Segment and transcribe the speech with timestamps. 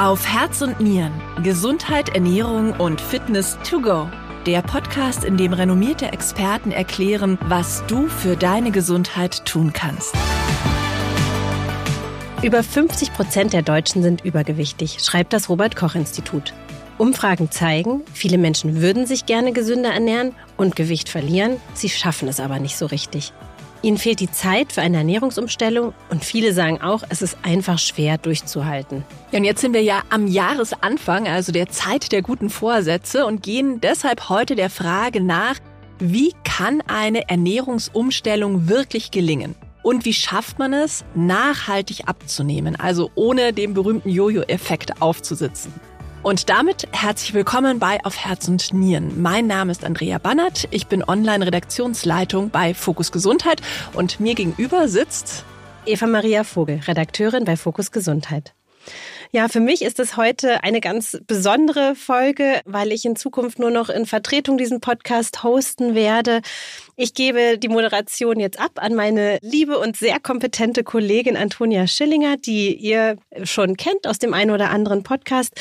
[0.00, 1.12] Auf Herz und Nieren.
[1.42, 4.08] Gesundheit, Ernährung und Fitness to go.
[4.46, 10.14] Der Podcast, in dem renommierte Experten erklären, was du für deine Gesundheit tun kannst.
[12.42, 16.54] Über 50 Prozent der Deutschen sind übergewichtig, schreibt das Robert Koch Institut.
[16.96, 22.40] Umfragen zeigen, viele Menschen würden sich gerne gesünder ernähren und Gewicht verlieren, sie schaffen es
[22.40, 23.34] aber nicht so richtig.
[23.82, 28.18] Ihnen fehlt die Zeit für eine Ernährungsumstellung und viele sagen auch, es ist einfach schwer
[28.18, 29.04] durchzuhalten.
[29.32, 33.42] Ja, und jetzt sind wir ja am Jahresanfang, also der Zeit der guten Vorsätze und
[33.42, 35.56] gehen deshalb heute der Frage nach,
[35.98, 39.54] wie kann eine Ernährungsumstellung wirklich gelingen?
[39.82, 45.72] Und wie schafft man es, nachhaltig abzunehmen, also ohne den berühmten Jojo-Effekt aufzusitzen?
[46.22, 49.22] Und damit herzlich willkommen bei Auf Herz und Nieren.
[49.22, 50.68] Mein Name ist Andrea Bannert.
[50.70, 53.62] Ich bin Online-Redaktionsleitung bei Fokus Gesundheit
[53.94, 55.46] und mir gegenüber sitzt
[55.86, 58.52] Eva Maria Vogel, Redakteurin bei Fokus Gesundheit.
[59.32, 63.70] Ja, für mich ist es heute eine ganz besondere Folge, weil ich in Zukunft nur
[63.70, 66.42] noch in Vertretung diesen Podcast hosten werde.
[67.02, 72.36] Ich gebe die Moderation jetzt ab an meine liebe und sehr kompetente Kollegin Antonia Schillinger,
[72.36, 75.58] die ihr schon kennt aus dem einen oder anderen Podcast.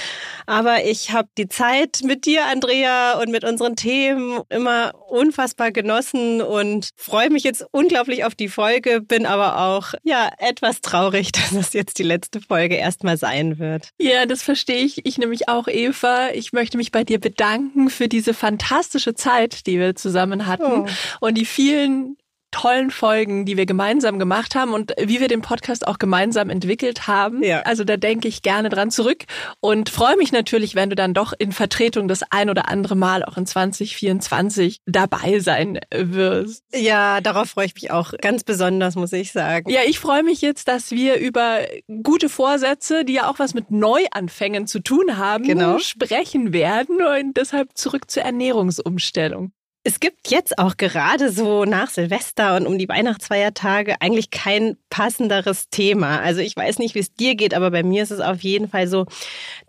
[0.47, 6.41] Aber ich habe die Zeit mit dir, Andrea, und mit unseren Themen immer unfassbar genossen
[6.41, 11.53] und freue mich jetzt unglaublich auf die Folge, bin aber auch ja etwas traurig, dass
[11.53, 13.91] es jetzt die letzte Folge erstmal sein wird.
[13.97, 15.05] Ja, das verstehe ich.
[15.05, 16.31] Ich nämlich auch, Eva.
[16.33, 21.28] Ich möchte mich bei dir bedanken für diese fantastische Zeit, die wir zusammen hatten oh.
[21.29, 22.17] Und die vielen
[22.51, 27.07] tollen Folgen, die wir gemeinsam gemacht haben und wie wir den Podcast auch gemeinsam entwickelt
[27.07, 27.43] haben.
[27.43, 27.61] Ja.
[27.61, 29.25] Also da denke ich gerne dran zurück
[29.59, 33.23] und freue mich natürlich, wenn du dann doch in Vertretung das ein oder andere Mal
[33.23, 36.63] auch in 2024 dabei sein wirst.
[36.73, 39.69] Ja, darauf freue ich mich auch ganz besonders, muss ich sagen.
[39.69, 41.59] Ja, ich freue mich jetzt, dass wir über
[42.01, 45.77] gute Vorsätze, die ja auch was mit Neuanfängen zu tun haben, genau.
[45.77, 49.51] sprechen werden und deshalb zurück zur Ernährungsumstellung.
[49.85, 55.69] Es gibt jetzt auch gerade so nach Silvester und um die Weihnachtsfeiertage eigentlich kein passenderes
[55.69, 56.19] Thema.
[56.19, 58.67] Also ich weiß nicht, wie es dir geht, aber bei mir ist es auf jeden
[58.67, 59.05] Fall so,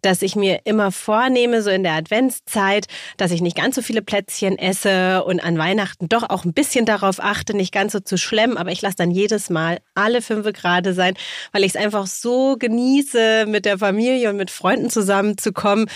[0.02, 2.86] dass ich mir immer vornehme, so in der Adventszeit,
[3.18, 6.86] dass ich nicht ganz so viele Plätzchen esse und an Weihnachten doch auch ein bisschen
[6.86, 8.56] darauf achte, nicht ganz so zu schlemmen.
[8.56, 11.14] Aber ich lasse dann jedes Mal alle fünf gerade sein,
[11.52, 15.88] weil ich es einfach so genieße, mit der Familie und mit Freunden zusammenzukommen,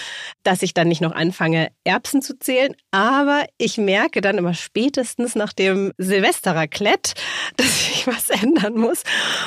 [0.44, 2.76] dass ich dann nicht noch anfange, Erbsen zu zählen.
[2.92, 7.14] Aber ich merke, merke dann immer spätestens nach dem Silvesterraclette,
[7.56, 9.02] dass ich was ändern muss.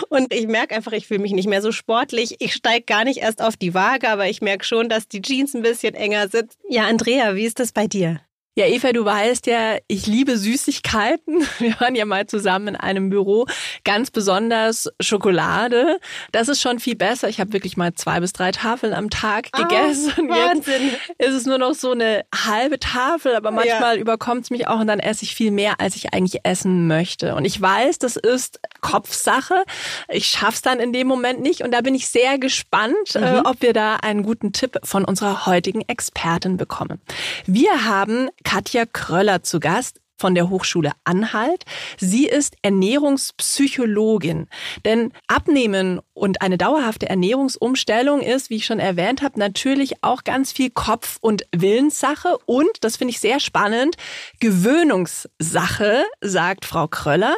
[0.10, 2.36] Und ich merke einfach, ich fühle mich nicht mehr so sportlich.
[2.40, 5.54] Ich steige gar nicht erst auf die Waage, aber ich merke schon, dass die Jeans
[5.54, 6.60] ein bisschen enger sitzt.
[6.68, 8.20] Ja, Andrea, wie ist das bei dir?
[8.57, 11.45] Ja, Eva, du weißt ja, ich liebe Süßigkeiten.
[11.59, 13.45] Wir waren ja mal zusammen in einem Büro.
[13.84, 16.00] Ganz besonders Schokolade.
[16.31, 17.29] Das ist schon viel besser.
[17.29, 20.28] Ich habe wirklich mal zwei bis drei Tafeln am Tag ah, gegessen.
[20.28, 20.90] Wahnsinn.
[21.19, 24.01] Jetzt ist es nur noch so eine halbe Tafel, aber manchmal ja.
[24.01, 27.35] überkommt es mich auch und dann esse ich viel mehr, als ich eigentlich essen möchte.
[27.35, 29.66] Und ich weiß, das ist Kopfsache.
[30.09, 31.62] Ich schaff's dann in dem Moment nicht.
[31.62, 33.25] Und da bin ich sehr gespannt, äh, mhm.
[33.25, 37.00] äh, ob wir da einen guten Tipp von unserer heutigen Expertin bekommen.
[37.45, 41.66] Wir haben Katja Kröller zu Gast von der Hochschule Anhalt.
[42.00, 44.47] Sie ist Ernährungspsychologin.
[44.85, 50.53] Denn Abnehmen und eine dauerhafte Ernährungsumstellung ist, wie ich schon erwähnt habe, natürlich auch ganz
[50.53, 53.97] viel Kopf- und Willenssache und, das finde ich sehr spannend,
[54.40, 57.36] Gewöhnungssache, sagt Frau Kröller.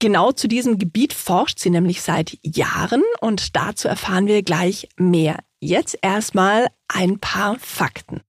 [0.00, 5.38] Genau zu diesem Gebiet forscht sie nämlich seit Jahren und dazu erfahren wir gleich mehr.
[5.60, 8.20] Jetzt erstmal ein paar Fakten.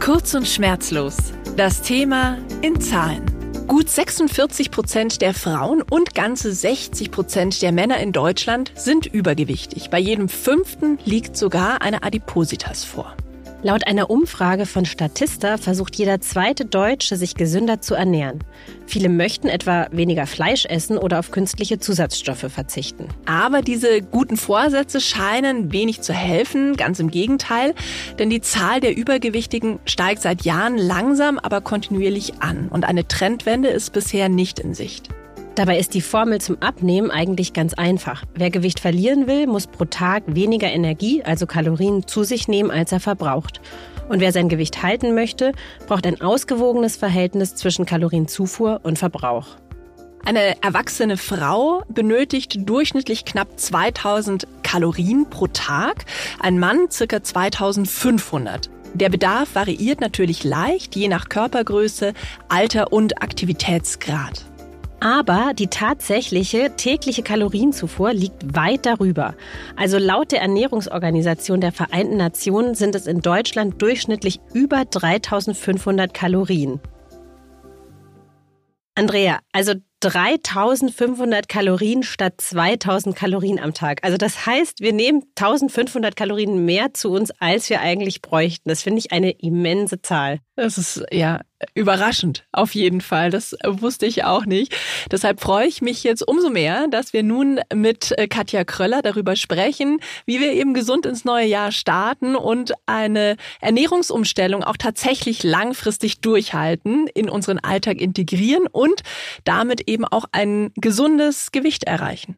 [0.00, 1.18] Kurz und schmerzlos.
[1.58, 3.22] Das Thema in Zahlen.
[3.66, 9.90] Gut 46 Prozent der Frauen und ganze 60 Prozent der Männer in Deutschland sind übergewichtig.
[9.90, 13.14] Bei jedem fünften liegt sogar eine Adipositas vor.
[13.62, 18.38] Laut einer Umfrage von Statista versucht jeder zweite Deutsche, sich gesünder zu ernähren.
[18.86, 23.08] Viele möchten etwa weniger Fleisch essen oder auf künstliche Zusatzstoffe verzichten.
[23.26, 27.74] Aber diese guten Vorsätze scheinen wenig zu helfen, ganz im Gegenteil,
[28.18, 33.68] denn die Zahl der Übergewichtigen steigt seit Jahren langsam, aber kontinuierlich an und eine Trendwende
[33.68, 35.10] ist bisher nicht in Sicht.
[35.56, 38.24] Dabei ist die Formel zum Abnehmen eigentlich ganz einfach.
[38.34, 42.92] Wer Gewicht verlieren will, muss pro Tag weniger Energie, also Kalorien, zu sich nehmen, als
[42.92, 43.60] er verbraucht.
[44.08, 45.52] Und wer sein Gewicht halten möchte,
[45.86, 49.56] braucht ein ausgewogenes Verhältnis zwischen Kalorienzufuhr und Verbrauch.
[50.24, 56.04] Eine erwachsene Frau benötigt durchschnittlich knapp 2000 Kalorien pro Tag,
[56.38, 58.70] ein Mann circa 2500.
[58.94, 62.12] Der Bedarf variiert natürlich leicht, je nach Körpergröße,
[62.48, 64.49] Alter und Aktivitätsgrad.
[65.00, 69.34] Aber die tatsächliche tägliche Kalorienzufuhr liegt weit darüber.
[69.74, 76.80] Also laut der Ernährungsorganisation der Vereinten Nationen sind es in Deutschland durchschnittlich über 3500 Kalorien.
[78.94, 84.00] Andrea, also 3500 Kalorien statt 2000 Kalorien am Tag.
[84.02, 88.68] Also das heißt, wir nehmen 1500 Kalorien mehr zu uns, als wir eigentlich bräuchten.
[88.68, 90.40] Das finde ich eine immense Zahl.
[90.60, 91.40] Das ist ja
[91.74, 93.30] überraschend, auf jeden Fall.
[93.30, 94.76] Das wusste ich auch nicht.
[95.10, 99.36] Deshalb freue ich mich jetzt umso mehr, dass wir nun mit äh, Katja Kröller darüber
[99.36, 106.20] sprechen, wie wir eben gesund ins neue Jahr starten und eine Ernährungsumstellung auch tatsächlich langfristig
[106.20, 109.00] durchhalten, in unseren Alltag integrieren und
[109.44, 112.36] damit eben auch ein gesundes Gewicht erreichen.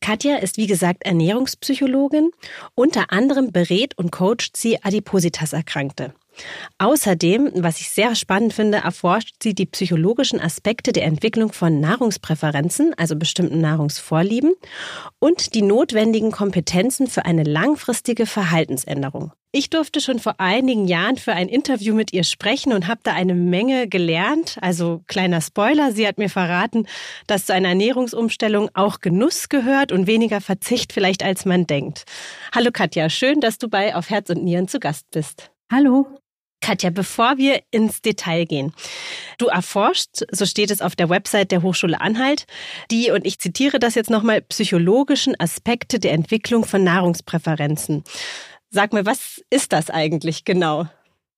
[0.00, 2.32] Katja ist wie gesagt Ernährungspsychologin.
[2.74, 6.14] Unter anderem berät und coacht sie Adipositas-Erkrankte.
[6.78, 12.94] Außerdem, was ich sehr spannend finde, erforscht sie die psychologischen Aspekte der Entwicklung von Nahrungspräferenzen,
[12.96, 14.54] also bestimmten Nahrungsvorlieben,
[15.18, 19.32] und die notwendigen Kompetenzen für eine langfristige Verhaltensänderung.
[19.52, 23.14] Ich durfte schon vor einigen Jahren für ein Interview mit ihr sprechen und habe da
[23.14, 24.56] eine Menge gelernt.
[24.60, 26.86] Also kleiner Spoiler, sie hat mir verraten,
[27.26, 32.04] dass zu einer Ernährungsumstellung auch Genuss gehört und weniger Verzicht vielleicht als man denkt.
[32.54, 35.50] Hallo Katja, schön, dass du bei Auf Herz und Nieren zu Gast bist.
[35.72, 36.18] Hallo.
[36.60, 38.72] Katja, bevor wir ins Detail gehen,
[39.38, 42.48] du erforscht, so steht es auf der Website der Hochschule Anhalt,
[42.90, 48.02] die, und ich zitiere das jetzt nochmal, psychologischen Aspekte der Entwicklung von Nahrungspräferenzen.
[48.68, 50.88] Sag mir, was ist das eigentlich genau?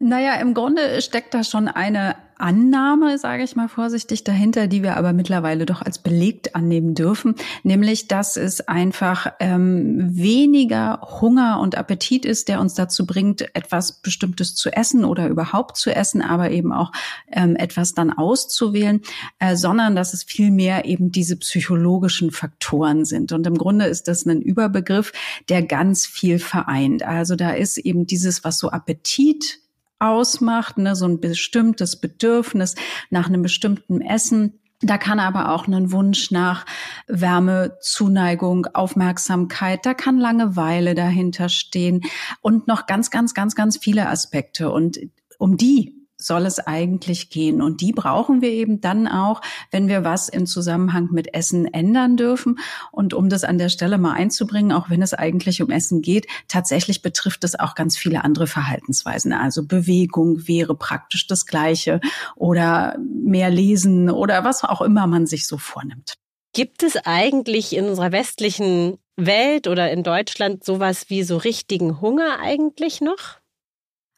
[0.05, 4.97] Naja, im Grunde steckt da schon eine Annahme, sage ich mal vorsichtig, dahinter, die wir
[4.97, 11.79] aber mittlerweile doch als belegt annehmen dürfen, nämlich dass es einfach ähm, weniger Hunger und
[11.79, 16.51] Appetit ist, der uns dazu bringt, etwas Bestimmtes zu essen oder überhaupt zu essen, aber
[16.51, 16.91] eben auch
[17.31, 19.03] ähm, etwas dann auszuwählen,
[19.39, 23.31] äh, sondern dass es vielmehr eben diese psychologischen Faktoren sind.
[23.31, 25.13] Und im Grunde ist das ein Überbegriff,
[25.49, 27.05] der ganz viel vereint.
[27.05, 29.62] Also da ist eben dieses, was so Appetit
[30.03, 32.75] ausmacht, ne, so ein bestimmtes Bedürfnis
[33.11, 34.59] nach einem bestimmten Essen.
[34.81, 36.67] Da kann aber auch ein Wunsch nach
[37.07, 42.01] Wärme, Zuneigung, Aufmerksamkeit, da kann Langeweile dahinter stehen
[42.41, 44.71] und noch ganz, ganz, ganz, ganz viele Aspekte.
[44.71, 44.99] Und
[45.39, 47.63] um die soll es eigentlich gehen.
[47.63, 49.41] Und die brauchen wir eben dann auch,
[49.71, 52.59] wenn wir was im Zusammenhang mit Essen ändern dürfen.
[52.91, 56.27] Und um das an der Stelle mal einzubringen, auch wenn es eigentlich um Essen geht,
[56.49, 59.33] tatsächlich betrifft es auch ganz viele andere Verhaltensweisen.
[59.33, 62.01] Also Bewegung wäre praktisch das Gleiche
[62.37, 66.15] oder mehr lesen oder was auch immer man sich so vornimmt.
[66.55, 72.39] Gibt es eigentlich in unserer westlichen Welt oder in Deutschland sowas wie so richtigen Hunger
[72.41, 73.42] eigentlich noch?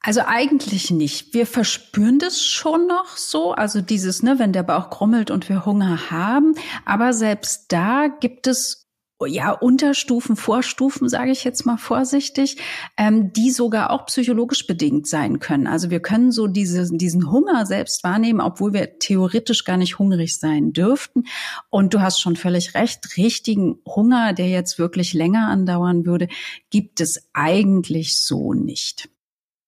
[0.06, 1.32] Also eigentlich nicht.
[1.32, 5.64] Wir verspüren das schon noch so, also dieses, ne, wenn der Bauch krummelt und wir
[5.64, 6.56] Hunger haben.
[6.84, 8.86] Aber selbst da gibt es
[9.26, 12.58] ja Unterstufen, Vorstufen, sage ich jetzt mal vorsichtig,
[12.98, 15.66] ähm, die sogar auch psychologisch bedingt sein können.
[15.66, 20.38] Also wir können so diese, diesen Hunger selbst wahrnehmen, obwohl wir theoretisch gar nicht hungrig
[20.38, 21.24] sein dürften.
[21.70, 26.28] Und du hast schon völlig recht, richtigen Hunger, der jetzt wirklich länger andauern würde,
[26.68, 29.08] gibt es eigentlich so nicht.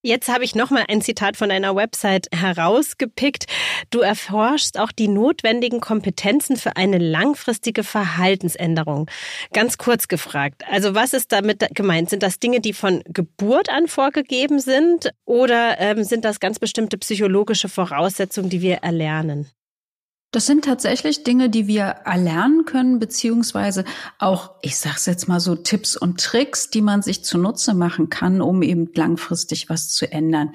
[0.03, 3.45] Jetzt habe ich noch mal ein Zitat von einer Website herausgepickt.
[3.89, 9.09] Du erforschst auch die notwendigen Kompetenzen für eine langfristige Verhaltensänderung.
[9.53, 10.63] Ganz kurz gefragt.
[10.69, 12.11] Also was ist damit gemeint?
[12.11, 16.97] Sind das Dinge, die von Geburt an vorgegeben sind oder ähm, sind das ganz bestimmte
[16.99, 19.49] psychologische Voraussetzungen, die wir erlernen?
[20.31, 23.85] Das sind tatsächlich Dinge, die wir erlernen können, beziehungsweise
[24.19, 28.09] auch, ich sage es jetzt mal so, Tipps und Tricks, die man sich zunutze machen
[28.09, 30.51] kann, um eben langfristig was zu ändern.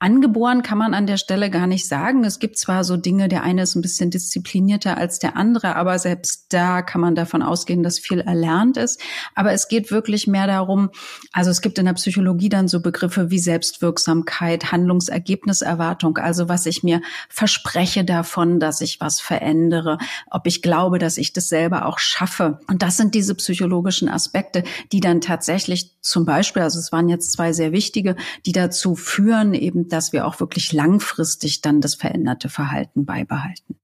[0.00, 2.24] Angeboren kann man an der Stelle gar nicht sagen.
[2.24, 6.00] Es gibt zwar so Dinge, der eine ist ein bisschen disziplinierter als der andere, aber
[6.00, 9.00] selbst da kann man davon ausgehen, dass viel erlernt ist.
[9.36, 10.90] Aber es geht wirklich mehr darum,
[11.32, 16.82] also es gibt in der Psychologie dann so Begriffe wie Selbstwirksamkeit, Handlungsergebniserwartung, also was ich
[16.82, 19.98] mir verspreche davon, dass ich was verändere,
[20.30, 22.58] ob ich glaube, dass ich das selber auch schaffe.
[22.66, 27.30] Und das sind diese psychologischen Aspekte, die dann tatsächlich zum Beispiel, also es waren jetzt
[27.30, 32.48] zwei sehr wichtige, die dazu führen eben, dass wir auch wirklich langfristig dann das veränderte
[32.48, 33.76] Verhalten beibehalten.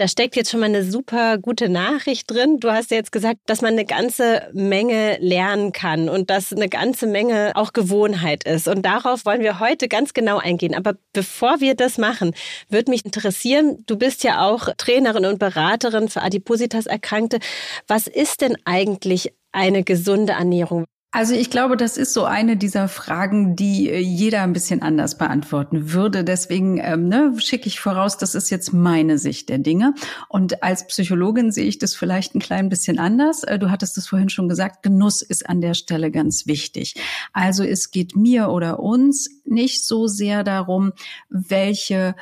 [0.00, 2.60] Da steckt jetzt schon mal eine super gute Nachricht drin.
[2.60, 6.68] Du hast ja jetzt gesagt, dass man eine ganze Menge lernen kann und dass eine
[6.68, 8.68] ganze Menge auch Gewohnheit ist.
[8.68, 10.76] Und darauf wollen wir heute ganz genau eingehen.
[10.76, 12.32] Aber bevor wir das machen,
[12.68, 17.40] würde mich interessieren, du bist ja auch Trainerin und Beraterin für Adipositas-Erkrankte.
[17.88, 20.84] Was ist denn eigentlich eine gesunde Ernährung?
[21.10, 25.16] Also ich glaube, das ist so eine dieser Fragen, die äh, jeder ein bisschen anders
[25.16, 26.22] beantworten würde.
[26.22, 29.94] Deswegen ähm, ne, schicke ich voraus, das ist jetzt meine Sicht der Dinge.
[30.28, 33.42] Und als Psychologin sehe ich das vielleicht ein klein bisschen anders.
[33.42, 36.94] Äh, du hattest es vorhin schon gesagt, Genuss ist an der Stelle ganz wichtig.
[37.32, 40.92] Also es geht mir oder uns nicht so sehr darum,
[41.30, 42.16] welche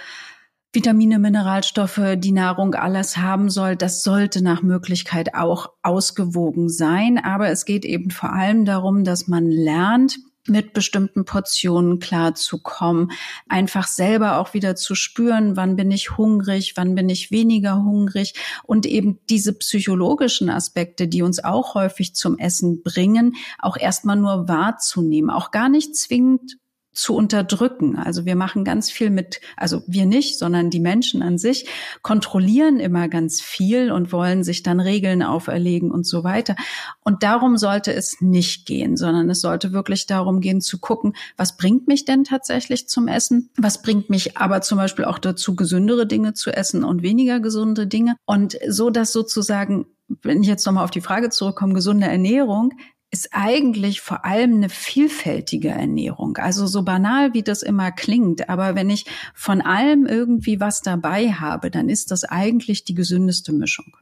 [0.77, 7.17] Vitamine, Mineralstoffe, die Nahrung alles haben soll, das sollte nach Möglichkeit auch ausgewogen sein.
[7.17, 13.11] Aber es geht eben vor allem darum, dass man lernt, mit bestimmten Portionen klarzukommen,
[13.49, 18.35] einfach selber auch wieder zu spüren, wann bin ich hungrig, wann bin ich weniger hungrig.
[18.63, 24.47] Und eben diese psychologischen Aspekte, die uns auch häufig zum Essen bringen, auch erstmal nur
[24.47, 26.59] wahrzunehmen, auch gar nicht zwingend
[26.97, 27.97] zu unterdrücken.
[27.97, 31.69] Also wir machen ganz viel mit, also wir nicht, sondern die Menschen an sich
[32.03, 36.57] kontrollieren immer ganz viel und wollen sich dann Regeln auferlegen und so weiter.
[37.05, 41.57] Und darum sollte es nicht gehen, sondern es sollte wirklich darum gehen zu gucken, was
[41.57, 43.51] bringt mich denn tatsächlich zum Essen?
[43.59, 47.87] Was bringt mich aber zum Beispiel auch dazu, gesündere Dinge zu essen und weniger gesunde
[47.87, 48.17] Dinge?
[48.25, 49.87] Und so, dass sozusagen
[50.23, 52.73] wenn ich jetzt nochmal auf die Frage zurückkomme, gesunde Ernährung,
[53.11, 56.37] ist eigentlich vor allem eine vielfältige Ernährung.
[56.39, 58.49] Also so banal, wie das immer klingt.
[58.49, 63.53] Aber wenn ich von allem irgendwie was dabei habe, dann ist das eigentlich die gesündeste
[63.53, 63.97] Mischung.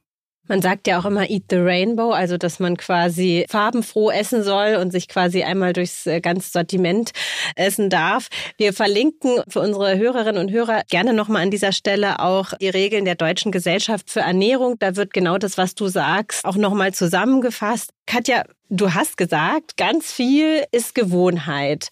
[0.47, 4.77] Man sagt ja auch immer Eat the Rainbow, also dass man quasi farbenfroh essen soll
[4.77, 7.13] und sich quasi einmal durchs äh, ganze Sortiment
[7.57, 8.29] essen darf.
[8.59, 13.07] Wir verlinken für unsere Hörerinnen und Hörer gerne nochmal an dieser Stelle auch die Regeln
[13.07, 14.79] der Deutschen Gesellschaft für Ernährung.
[14.79, 17.91] Da wird genau das, was du sagst, auch nochmal zusammengefasst.
[18.07, 21.89] Katja, du hast gesagt, ganz viel ist Gewohnheit.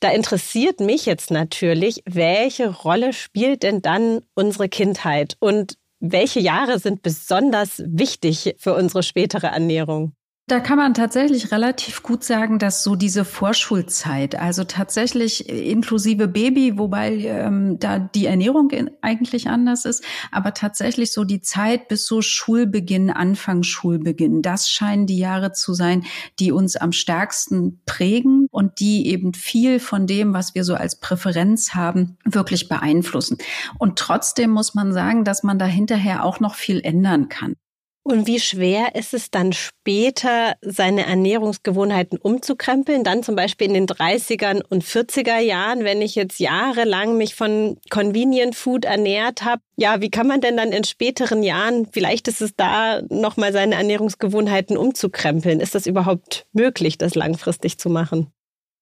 [0.00, 5.36] Da interessiert mich jetzt natürlich, welche Rolle spielt denn dann unsere Kindheit?
[5.38, 10.14] Und welche Jahre sind besonders wichtig für unsere spätere Ernährung?
[10.50, 16.76] Da kann man tatsächlich relativ gut sagen, dass so diese Vorschulzeit, also tatsächlich inklusive Baby,
[16.76, 18.68] wobei ähm, da die Ernährung
[19.00, 20.02] eigentlich anders ist,
[20.32, 25.72] aber tatsächlich so die Zeit bis so Schulbeginn, Anfang Schulbeginn, das scheinen die Jahre zu
[25.72, 26.04] sein,
[26.40, 30.98] die uns am stärksten prägen und die eben viel von dem, was wir so als
[30.98, 33.38] Präferenz haben, wirklich beeinflussen.
[33.78, 37.54] Und trotzdem muss man sagen, dass man da hinterher auch noch viel ändern kann.
[38.02, 43.04] Und wie schwer ist es dann später, seine Ernährungsgewohnheiten umzukrempeln?
[43.04, 47.78] Dann zum Beispiel in den 30er und 40er Jahren, wenn ich jetzt jahrelang mich von
[47.90, 49.60] Convenient Food ernährt habe.
[49.76, 53.74] Ja, wie kann man denn dann in späteren Jahren, vielleicht ist es da, nochmal seine
[53.74, 55.60] Ernährungsgewohnheiten umzukrempeln?
[55.60, 58.32] Ist das überhaupt möglich, das langfristig zu machen?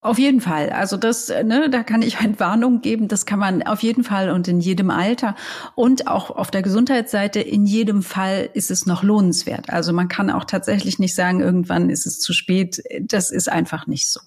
[0.00, 0.70] Auf jeden Fall.
[0.70, 3.08] Also das, ne, da kann ich Entwarnung geben.
[3.08, 5.34] Das kann man auf jeden Fall und in jedem Alter
[5.74, 9.70] und auch auf der Gesundheitsseite in jedem Fall ist es noch lohnenswert.
[9.70, 12.80] Also man kann auch tatsächlich nicht sagen, irgendwann ist es zu spät.
[13.00, 14.20] Das ist einfach nicht so.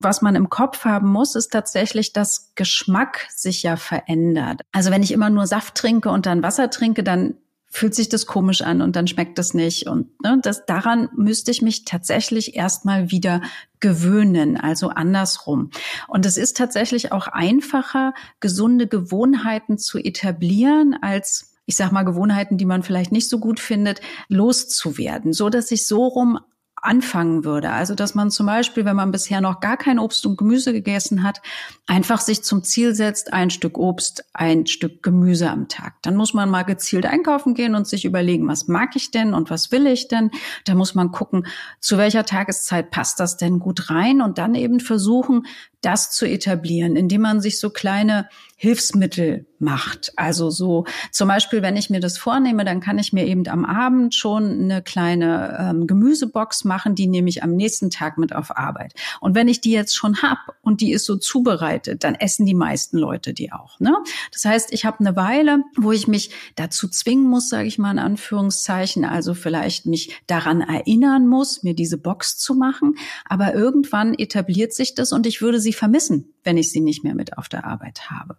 [0.00, 4.62] Was man im Kopf haben muss, ist tatsächlich, dass Geschmack sich ja verändert.
[4.72, 7.34] Also wenn ich immer nur Saft trinke und dann Wasser trinke, dann
[7.74, 9.88] fühlt sich das komisch an und dann schmeckt das nicht.
[9.88, 13.42] Und ne, das, daran müsste ich mich tatsächlich erstmal wieder
[13.80, 15.70] gewöhnen, also andersrum.
[16.06, 22.58] Und es ist tatsächlich auch einfacher, gesunde Gewohnheiten zu etablieren, als ich sag mal, Gewohnheiten,
[22.58, 26.38] die man vielleicht nicht so gut findet, loszuwerden, so dass ich so rum
[26.84, 27.70] anfangen würde.
[27.70, 31.22] Also, dass man zum Beispiel, wenn man bisher noch gar kein Obst und Gemüse gegessen
[31.22, 31.40] hat,
[31.86, 35.94] einfach sich zum Ziel setzt, ein Stück Obst, ein Stück Gemüse am Tag.
[36.02, 39.50] Dann muss man mal gezielt einkaufen gehen und sich überlegen, was mag ich denn und
[39.50, 40.30] was will ich denn?
[40.64, 41.46] Da muss man gucken,
[41.80, 45.46] zu welcher Tageszeit passt das denn gut rein und dann eben versuchen,
[45.80, 50.12] das zu etablieren, indem man sich so kleine Hilfsmittel macht.
[50.16, 53.64] Also so zum Beispiel, wenn ich mir das vornehme, dann kann ich mir eben am
[53.64, 58.56] Abend schon eine kleine ähm, Gemüsebox machen, die nehme ich am nächsten Tag mit auf
[58.56, 58.94] Arbeit.
[59.20, 62.54] Und wenn ich die jetzt schon hab und die ist so zubereitet, dann essen die
[62.54, 63.80] meisten Leute die auch.
[63.80, 63.96] Ne?
[64.32, 67.92] Das heißt, ich habe eine Weile, wo ich mich dazu zwingen muss, sage ich mal
[67.92, 72.96] in Anführungszeichen, also vielleicht mich daran erinnern muss, mir diese Box zu machen.
[73.24, 77.14] Aber irgendwann etabliert sich das und ich würde sie vermissen, wenn ich sie nicht mehr
[77.14, 78.36] mit auf der Arbeit habe.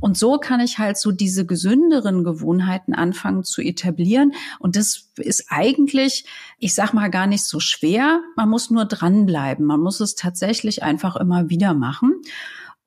[0.00, 4.32] Und so kann ich halt so diese gesünderen Gewohnheiten anfangen zu etablieren.
[4.58, 6.24] Und das ist eigentlich,
[6.58, 8.20] ich sag mal, gar nicht so schwer.
[8.36, 9.64] Man muss nur dranbleiben.
[9.64, 12.14] Man muss es tatsächlich einfach immer wieder machen.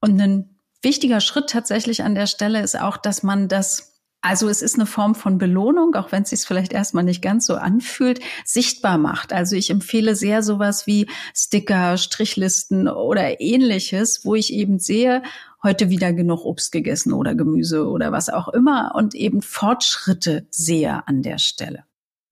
[0.02, 4.62] Und ein wichtiger Schritt tatsächlich an der Stelle ist auch, dass man das also es
[4.62, 8.20] ist eine Form von Belohnung, auch wenn es sich vielleicht erstmal nicht ganz so anfühlt,
[8.44, 9.32] sichtbar macht.
[9.32, 15.22] Also ich empfehle sehr sowas wie Sticker, Strichlisten oder ähnliches, wo ich eben sehe,
[15.64, 21.08] heute wieder genug Obst gegessen oder Gemüse oder was auch immer und eben Fortschritte sehe
[21.08, 21.84] an der Stelle.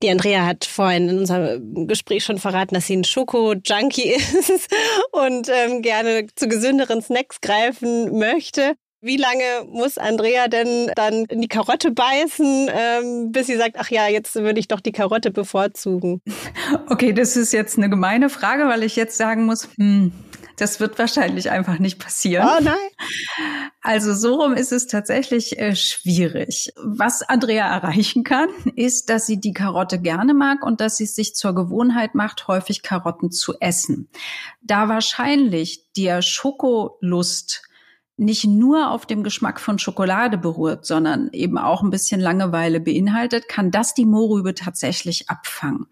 [0.04, 4.70] Die Andrea hat vorhin in unserem Gespräch schon verraten, dass sie ein Schoko-Junkie ist
[5.12, 8.76] und ähm, gerne zu gesünderen Snacks greifen möchte.
[9.02, 13.92] Wie lange muss Andrea denn dann in die Karotte beißen, ähm, bis sie sagt, ach
[13.92, 16.22] ja, jetzt würde ich doch die Karotte bevorzugen?
[16.90, 20.12] Okay, das ist jetzt eine gemeine Frage, weil ich jetzt sagen muss, hm,
[20.58, 22.48] das wird wahrscheinlich einfach nicht passieren.
[22.48, 22.76] Oh nein.
[23.82, 26.74] Also so rum ist es tatsächlich äh, schwierig.
[26.78, 31.16] Was Andrea erreichen kann, ist, dass sie die Karotte gerne mag und dass sie es
[31.16, 34.10] sich zur Gewohnheit macht, häufig Karotten zu essen.
[34.62, 37.62] Da wahrscheinlich der Schokolust
[38.18, 43.50] nicht nur auf dem Geschmack von Schokolade beruht, sondern eben auch ein bisschen Langeweile beinhaltet,
[43.50, 45.88] kann das die Mohrrübe tatsächlich abfangen.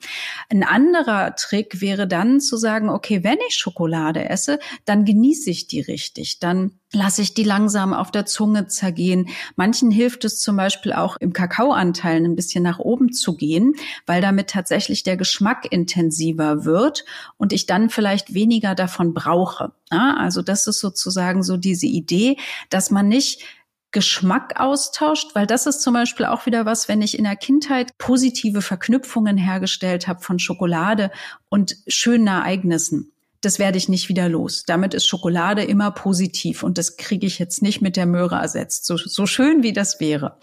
[0.49, 5.67] Ein anderer Trick wäre dann zu sagen, okay, wenn ich Schokolade esse, dann genieße ich
[5.67, 9.29] die richtig, dann lasse ich die langsam auf der Zunge zergehen.
[9.55, 13.73] Manchen hilft es zum Beispiel auch im Kakaoanteil ein bisschen nach oben zu gehen,
[14.05, 17.03] weil damit tatsächlich der Geschmack intensiver wird
[17.37, 19.71] und ich dann vielleicht weniger davon brauche.
[19.91, 22.37] Ja, also das ist sozusagen so diese Idee,
[22.69, 23.43] dass man nicht
[23.91, 27.95] Geschmack austauscht, weil das ist zum Beispiel auch wieder was, wenn ich in der Kindheit
[27.99, 31.11] positive Verknüpfungen hergestellt habe von Schokolade
[31.49, 33.12] und schönen Ereignissen
[33.43, 34.63] das werde ich nicht wieder los.
[34.65, 38.85] Damit ist Schokolade immer positiv und das kriege ich jetzt nicht mit der Möhre ersetzt,
[38.85, 40.39] so, so schön wie das wäre.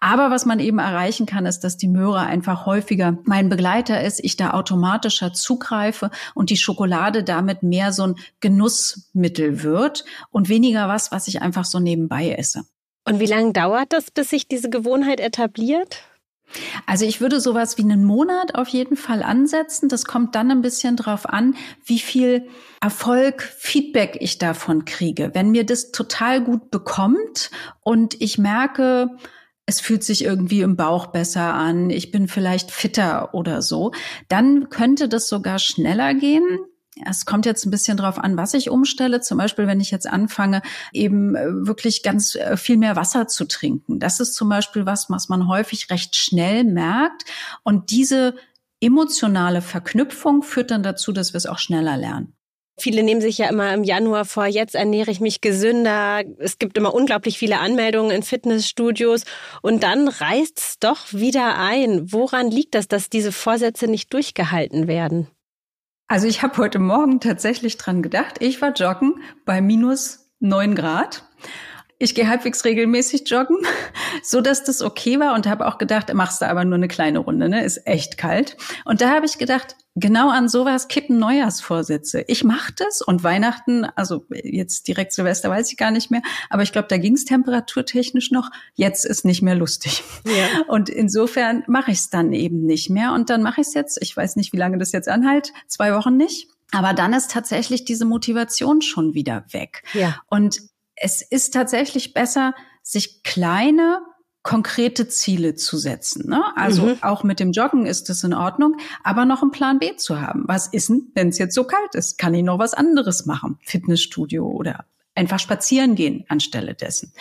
[0.00, 4.22] Aber was man eben erreichen kann, ist, dass die Möhre einfach häufiger mein Begleiter ist,
[4.22, 10.88] ich da automatischer zugreife und die Schokolade damit mehr so ein Genussmittel wird und weniger
[10.88, 12.64] was, was ich einfach so nebenbei esse.
[13.04, 16.02] Und wie lange dauert das, bis sich diese Gewohnheit etabliert?
[16.86, 19.88] Also ich würde sowas wie einen Monat auf jeden Fall ansetzen.
[19.88, 22.48] Das kommt dann ein bisschen drauf an, wie viel
[22.80, 25.30] Erfolg, Feedback ich davon kriege.
[25.34, 27.50] Wenn mir das total gut bekommt
[27.82, 29.10] und ich merke,
[29.66, 33.92] es fühlt sich irgendwie im Bauch besser an, ich bin vielleicht fitter oder so,
[34.28, 36.44] dann könnte das sogar schneller gehen
[37.04, 39.20] es kommt jetzt ein bisschen drauf an, was ich umstelle.
[39.20, 40.62] Zum Beispiel, wenn ich jetzt anfange,
[40.92, 43.98] eben äh, wirklich ganz äh, viel mehr Wasser zu trinken.
[44.00, 47.24] Das ist zum Beispiel was, was man häufig recht schnell merkt.
[47.62, 48.34] Und diese
[48.80, 52.32] emotionale Verknüpfung führt dann dazu, dass wir es auch schneller lernen.
[52.78, 56.22] Viele nehmen sich ja immer im Januar vor, jetzt ernähre ich mich gesünder.
[56.38, 59.22] Es gibt immer unglaublich viele Anmeldungen in Fitnessstudios
[59.62, 62.12] und dann reißt es doch wieder ein.
[62.12, 65.26] Woran liegt das, dass diese Vorsätze nicht durchgehalten werden?
[66.08, 68.36] Also ich habe heute Morgen tatsächlich dran gedacht.
[68.40, 71.24] Ich war joggen bei minus neun Grad.
[71.98, 73.56] Ich gehe halbwegs regelmäßig joggen,
[74.22, 77.20] so dass das okay war und habe auch gedacht, machst du aber nur eine kleine
[77.20, 77.64] Runde, ne?
[77.64, 78.56] Ist echt kalt.
[78.84, 82.22] Und da habe ich gedacht, genau an sowas kippen Neujahrsvorsätze.
[82.28, 86.62] Ich mache das und Weihnachten, also jetzt direkt Silvester weiß ich gar nicht mehr, aber
[86.62, 88.50] ich glaube, da ging es temperaturtechnisch noch.
[88.74, 90.02] Jetzt ist nicht mehr lustig.
[90.26, 90.62] Ja.
[90.68, 93.12] Und insofern mache ich es dann eben nicht mehr.
[93.14, 95.94] Und dann mache ich es jetzt, ich weiß nicht, wie lange das jetzt anhält, zwei
[95.94, 96.48] Wochen nicht.
[96.72, 99.82] Aber dann ist tatsächlich diese Motivation schon wieder weg.
[99.94, 100.16] Ja.
[100.28, 100.60] Und
[100.96, 104.00] es ist tatsächlich besser, sich kleine
[104.42, 106.28] konkrete Ziele zu setzen.
[106.28, 106.40] Ne?
[106.54, 107.02] Also mhm.
[107.02, 110.44] auch mit dem Joggen ist es in Ordnung, aber noch einen Plan B zu haben.
[110.46, 112.16] Was ist denn, wenn es jetzt so kalt ist?
[112.16, 113.58] Kann ich noch was anderes machen?
[113.64, 114.84] Fitnessstudio oder
[115.16, 117.12] einfach spazieren gehen anstelle dessen.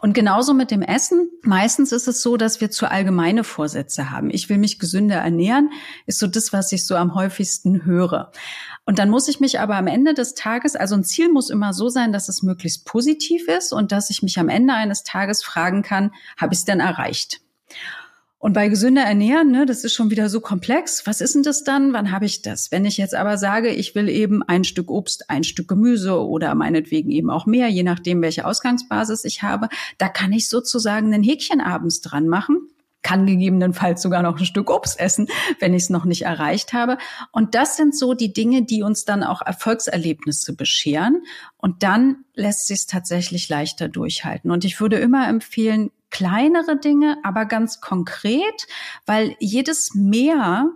[0.00, 1.30] Und genauso mit dem Essen.
[1.42, 4.30] Meistens ist es so, dass wir zu allgemeine Vorsätze haben.
[4.30, 5.70] Ich will mich gesünder ernähren,
[6.06, 8.32] ist so das, was ich so am häufigsten höre.
[8.86, 11.72] Und dann muss ich mich aber am Ende des Tages, also ein Ziel muss immer
[11.72, 15.42] so sein, dass es möglichst positiv ist und dass ich mich am Ende eines Tages
[15.42, 17.40] fragen kann, habe ich es denn erreicht?
[18.38, 21.06] Und bei gesünder ernähren, ne, das ist schon wieder so komplex.
[21.06, 21.94] Was ist denn das dann?
[21.94, 22.70] Wann habe ich das?
[22.70, 26.54] Wenn ich jetzt aber sage, ich will eben ein Stück Obst, ein Stück Gemüse oder
[26.54, 31.22] meinetwegen eben auch mehr, je nachdem, welche Ausgangsbasis ich habe, da kann ich sozusagen ein
[31.22, 32.68] Häkchen abends dran machen
[33.04, 35.28] kann gegebenenfalls sogar noch ein Stück Obst essen,
[35.60, 36.98] wenn ich es noch nicht erreicht habe.
[37.30, 41.22] Und das sind so die Dinge, die uns dann auch Erfolgserlebnisse bescheren.
[41.56, 44.50] Und dann lässt sich es tatsächlich leichter durchhalten.
[44.50, 48.66] Und ich würde immer empfehlen, kleinere Dinge, aber ganz konkret,
[49.06, 50.70] weil jedes mehr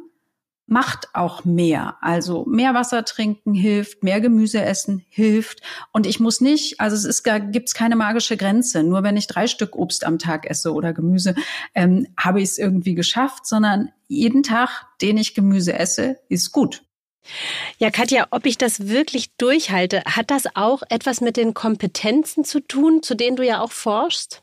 [0.68, 1.96] macht auch mehr.
[2.00, 5.61] Also mehr Wasser trinken hilft, mehr Gemüse essen hilft.
[5.92, 8.83] Und ich muss nicht, also es ist gar, gibt's keine magische Grenze.
[8.83, 11.35] Nur wenn ich drei Stück Obst am Tag esse oder Gemüse,
[11.74, 16.83] ähm, habe ich es irgendwie geschafft, sondern jeden Tag, den ich Gemüse esse, ist gut.
[17.78, 22.61] Ja, Katja, ob ich das wirklich durchhalte, hat das auch etwas mit den Kompetenzen zu
[22.61, 24.42] tun, zu denen du ja auch forschst?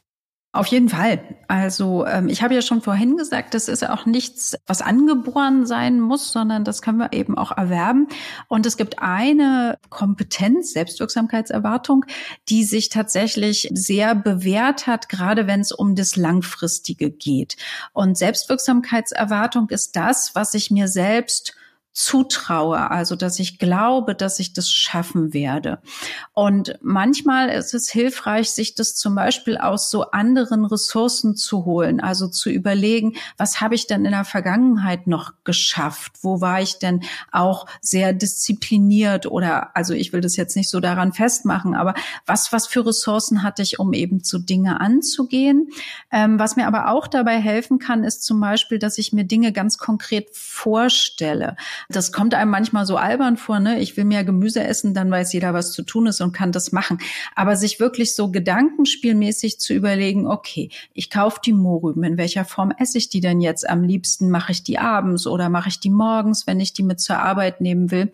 [0.56, 1.20] Auf jeden Fall.
[1.50, 6.00] Also ähm, ich habe ja schon vorhin gesagt, das ist auch nichts, was angeboren sein
[6.00, 8.08] muss, sondern das können wir eben auch erwerben.
[8.48, 12.06] Und es gibt eine Kompetenz, Selbstwirksamkeitserwartung,
[12.48, 17.58] die sich tatsächlich sehr bewährt hat, gerade wenn es um das Langfristige geht.
[17.92, 21.54] Und Selbstwirksamkeitserwartung ist das, was ich mir selbst
[21.96, 25.80] zutraue, also dass ich glaube, dass ich das schaffen werde.
[26.34, 32.02] Und manchmal ist es hilfreich, sich das zum Beispiel aus so anderen Ressourcen zu holen,
[32.02, 36.12] also zu überlegen, was habe ich denn in der Vergangenheit noch geschafft?
[36.22, 40.82] Wo war ich denn auch sehr diszipliniert oder, also ich will das jetzt nicht so
[40.82, 41.94] daran festmachen, aber
[42.26, 45.70] was, was für Ressourcen hatte ich, um eben zu Dinge anzugehen?
[46.12, 49.54] Ähm, was mir aber auch dabei helfen kann, ist zum Beispiel, dass ich mir Dinge
[49.54, 51.56] ganz konkret vorstelle.
[51.90, 53.80] Das kommt einem manchmal so albern vor, ne?
[53.80, 56.72] Ich will mehr Gemüse essen, dann weiß jeder, was zu tun ist und kann das
[56.72, 57.00] machen.
[57.36, 62.72] Aber sich wirklich so gedankenspielmäßig zu überlegen, okay, ich kaufe die Mohrrüben, in welcher Form
[62.78, 64.30] esse ich die denn jetzt am liebsten?
[64.30, 67.62] Mache ich die abends oder mache ich die morgens, wenn ich die mit zur Arbeit
[67.62, 68.12] nehmen will?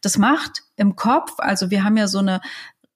[0.00, 2.40] Das macht im Kopf, also wir haben ja so eine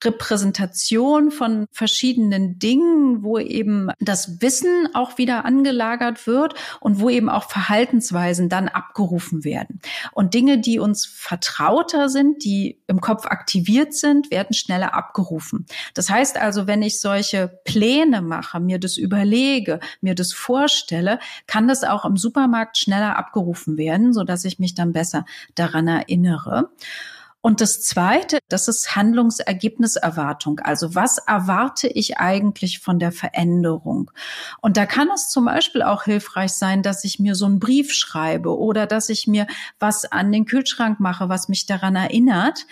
[0.04, 7.28] Repräsentation von verschiedenen Dingen, wo eben das Wissen auch wieder angelagert wird und wo eben
[7.28, 9.80] auch Verhaltensweisen dann abgerufen werden.
[10.12, 15.66] Und Dinge, die uns vertrauter sind, die im Kopf aktiviert sind, werden schneller abgerufen.
[15.94, 21.68] Das heißt also, wenn ich solche Pläne mache, mir das überlege, mir das vorstelle, kann
[21.68, 26.70] das auch im Supermarkt schneller abgerufen werden, so dass ich mich dann besser daran erinnere.
[27.40, 30.58] Und das Zweite, das ist Handlungsergebniserwartung.
[30.60, 34.10] Also was erwarte ich eigentlich von der Veränderung?
[34.60, 37.92] Und da kann es zum Beispiel auch hilfreich sein, dass ich mir so einen Brief
[37.92, 39.46] schreibe oder dass ich mir
[39.78, 42.66] was an den Kühlschrank mache, was mich daran erinnert.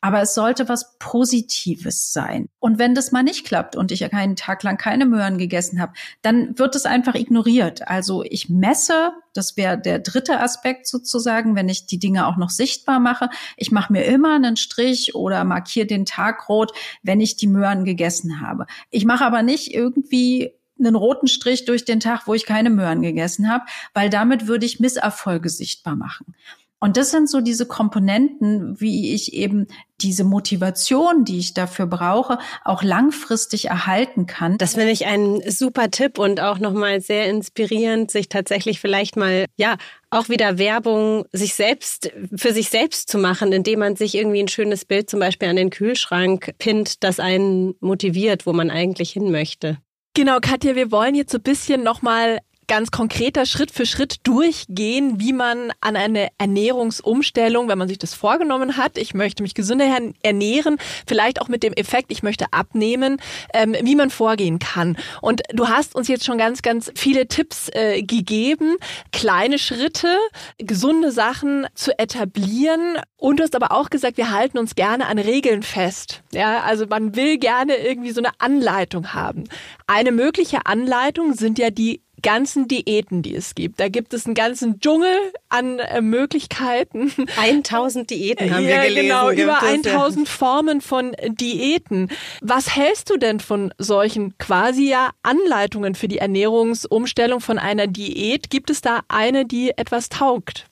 [0.00, 2.48] Aber es sollte was Positives sein.
[2.58, 5.80] Und wenn das mal nicht klappt und ich ja keinen Tag lang keine Möhren gegessen
[5.80, 7.86] habe, dann wird es einfach ignoriert.
[7.88, 12.50] Also ich messe, das wäre der dritte Aspekt sozusagen, wenn ich die Dinge auch noch
[12.50, 13.28] sichtbar mache.
[13.56, 17.84] Ich mache mir immer einen Strich oder markiere den Tag rot, wenn ich die Möhren
[17.84, 18.66] gegessen habe.
[18.90, 23.02] Ich mache aber nicht irgendwie einen roten Strich durch den Tag, wo ich keine Möhren
[23.02, 26.34] gegessen habe, weil damit würde ich Misserfolge sichtbar machen.
[26.80, 29.66] Und das sind so diese Komponenten, wie ich eben
[30.00, 34.56] diese Motivation, die ich dafür brauche, auch langfristig erhalten kann.
[34.56, 39.44] Das finde ich ein super Tipp und auch nochmal sehr inspirierend, sich tatsächlich vielleicht mal,
[39.56, 39.76] ja,
[40.08, 44.48] auch wieder Werbung sich selbst, für sich selbst zu machen, indem man sich irgendwie ein
[44.48, 49.30] schönes Bild zum Beispiel an den Kühlschrank pinnt, das einen motiviert, wo man eigentlich hin
[49.30, 49.76] möchte.
[50.14, 52.38] Genau, Katja, wir wollen jetzt so ein bisschen nochmal
[52.70, 58.14] ganz konkreter Schritt für Schritt durchgehen, wie man an eine Ernährungsumstellung, wenn man sich das
[58.14, 59.86] vorgenommen hat, ich möchte mich gesünder
[60.22, 63.20] ernähren, vielleicht auch mit dem Effekt, ich möchte abnehmen,
[63.54, 64.96] ähm, wie man vorgehen kann.
[65.20, 68.76] Und du hast uns jetzt schon ganz, ganz viele Tipps äh, gegeben,
[69.10, 70.16] kleine Schritte,
[70.58, 72.98] gesunde Sachen zu etablieren.
[73.16, 76.22] Und du hast aber auch gesagt, wir halten uns gerne an Regeln fest.
[76.32, 79.48] Ja, also man will gerne irgendwie so eine Anleitung haben.
[79.88, 83.80] Eine mögliche Anleitung sind ja die ganzen Diäten, die es gibt.
[83.80, 85.16] Da gibt es einen ganzen Dschungel
[85.48, 87.12] an äh, Möglichkeiten.
[87.38, 89.08] 1000 Diäten haben ja, wir gelesen.
[89.08, 92.08] Genau, über 1000 Formen von Diäten.
[92.40, 98.50] Was hältst du denn von solchen quasi ja Anleitungen für die Ernährungsumstellung von einer Diät?
[98.50, 100.66] Gibt es da eine, die etwas taugt?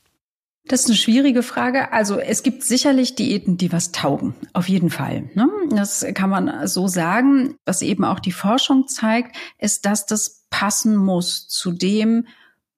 [0.69, 1.93] Das ist eine schwierige Frage.
[1.93, 4.35] Also es gibt sicherlich Diäten, die was taugen.
[4.53, 5.31] Auf jeden Fall.
[5.35, 5.49] Ne?
[5.71, 7.57] Das kann man so sagen.
[7.65, 12.27] Was eben auch die Forschung zeigt, ist, dass das passen muss zu dem,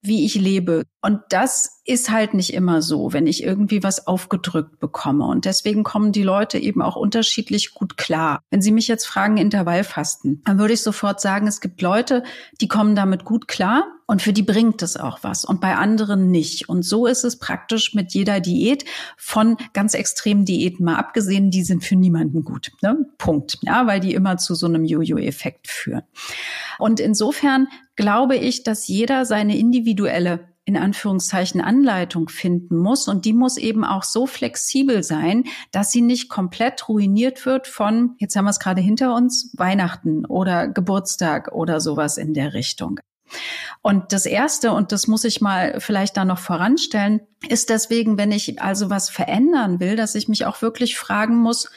[0.03, 0.85] wie ich lebe.
[1.01, 5.27] Und das ist halt nicht immer so, wenn ich irgendwie was aufgedrückt bekomme.
[5.27, 8.41] Und deswegen kommen die Leute eben auch unterschiedlich gut klar.
[8.51, 12.23] Wenn Sie mich jetzt fragen, Intervallfasten, dann würde ich sofort sagen, es gibt Leute,
[12.61, 16.31] die kommen damit gut klar und für die bringt es auch was und bei anderen
[16.33, 16.69] nicht.
[16.69, 18.85] Und so ist es praktisch mit jeder Diät
[19.17, 22.73] von ganz extremen Diäten mal abgesehen, die sind für niemanden gut.
[22.83, 23.07] Ne?
[23.19, 23.59] Punkt.
[23.63, 26.03] Ja, weil die immer zu so einem Jojo-Effekt führen.
[26.79, 33.09] Und insofern glaube ich, dass jeder seine individuelle in Anführungszeichen Anleitung finden muss.
[33.09, 38.15] Und die muss eben auch so flexibel sein, dass sie nicht komplett ruiniert wird von,
[38.19, 43.01] jetzt haben wir es gerade hinter uns, Weihnachten oder Geburtstag oder sowas in der Richtung.
[43.83, 48.33] Und das Erste, und das muss ich mal vielleicht da noch voranstellen, ist deswegen, wenn
[48.33, 51.71] ich also was verändern will, dass ich mich auch wirklich fragen muss,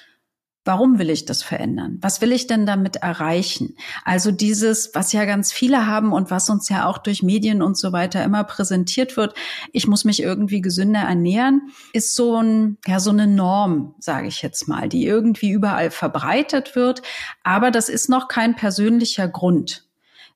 [0.65, 1.97] Warum will ich das verändern?
[2.01, 3.75] Was will ich denn damit erreichen?
[4.05, 7.77] Also dieses, was ja ganz viele haben und was uns ja auch durch Medien und
[7.77, 9.33] so weiter immer präsentiert wird,
[9.73, 14.41] ich muss mich irgendwie gesünder ernähren, ist so ein, ja, so eine Norm, sage ich
[14.41, 17.01] jetzt mal, die irgendwie überall verbreitet wird.
[17.43, 19.85] Aber das ist noch kein persönlicher Grund.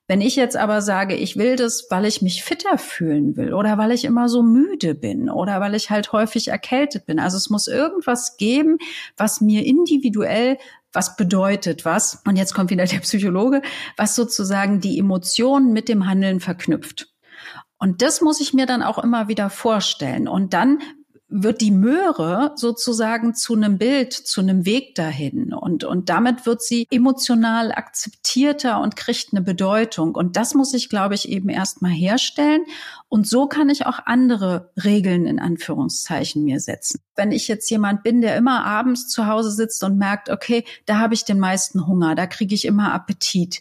[0.08, 3.76] Wenn ich jetzt aber sage, ich will das, weil ich mich fitter fühlen will oder
[3.76, 7.20] weil ich immer so müde bin oder weil ich halt häufig erkältet bin.
[7.20, 8.78] Also es muss irgendwas geben,
[9.16, 10.56] was mir individuell
[10.92, 12.22] was bedeutet was?
[12.26, 13.60] Und jetzt kommt wieder der Psychologe,
[13.96, 17.12] was sozusagen die Emotionen mit dem Handeln verknüpft.
[17.78, 20.26] Und das muss ich mir dann auch immer wieder vorstellen.
[20.26, 20.80] Und dann
[21.30, 25.52] wird die Möhre sozusagen zu einem Bild, zu einem Weg dahin.
[25.52, 30.14] Und, und damit wird sie emotional akzeptierter und kriegt eine Bedeutung.
[30.14, 32.64] Und das muss ich, glaube ich, eben erstmal herstellen.
[33.08, 37.00] Und so kann ich auch andere Regeln in Anführungszeichen mir setzen.
[37.14, 40.98] Wenn ich jetzt jemand bin, der immer abends zu Hause sitzt und merkt, okay, da
[40.98, 43.60] habe ich den meisten Hunger, da kriege ich immer Appetit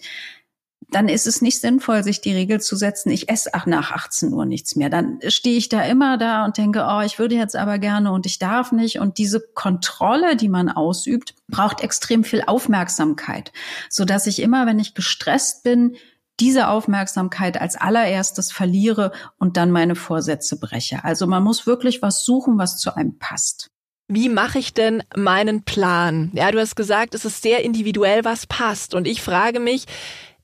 [0.89, 4.45] dann ist es nicht sinnvoll, sich die Regel zu setzen, ich esse nach 18 Uhr
[4.45, 4.89] nichts mehr.
[4.89, 8.25] Dann stehe ich da immer da und denke, oh, ich würde jetzt aber gerne und
[8.25, 8.99] ich darf nicht.
[8.99, 13.51] Und diese Kontrolle, die man ausübt, braucht extrem viel Aufmerksamkeit,
[13.89, 15.97] so dass ich immer, wenn ich gestresst bin,
[16.39, 21.03] diese Aufmerksamkeit als allererstes verliere und dann meine Vorsätze breche.
[21.03, 23.71] Also man muss wirklich was suchen, was zu einem passt.
[24.09, 26.31] Wie mache ich denn meinen Plan?
[26.33, 28.93] Ja, du hast gesagt, es ist sehr individuell, was passt.
[28.93, 29.85] Und ich frage mich,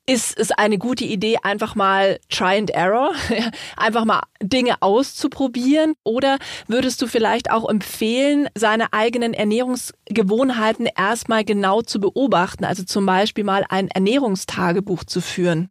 [0.06, 3.12] ist es eine gute Idee, einfach mal Try and Error,
[3.78, 5.94] einfach mal Dinge auszuprobieren?
[6.04, 6.38] Oder
[6.68, 13.44] würdest du vielleicht auch empfehlen, seine eigenen Ernährungsgewohnheiten erstmal genau zu beobachten, also zum Beispiel
[13.44, 15.70] mal ein Ernährungstagebuch zu führen?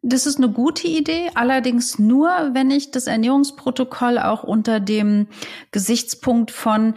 [0.00, 5.26] Das ist eine gute Idee, allerdings nur, wenn ich das Ernährungsprotokoll auch unter dem
[5.72, 6.94] Gesichtspunkt von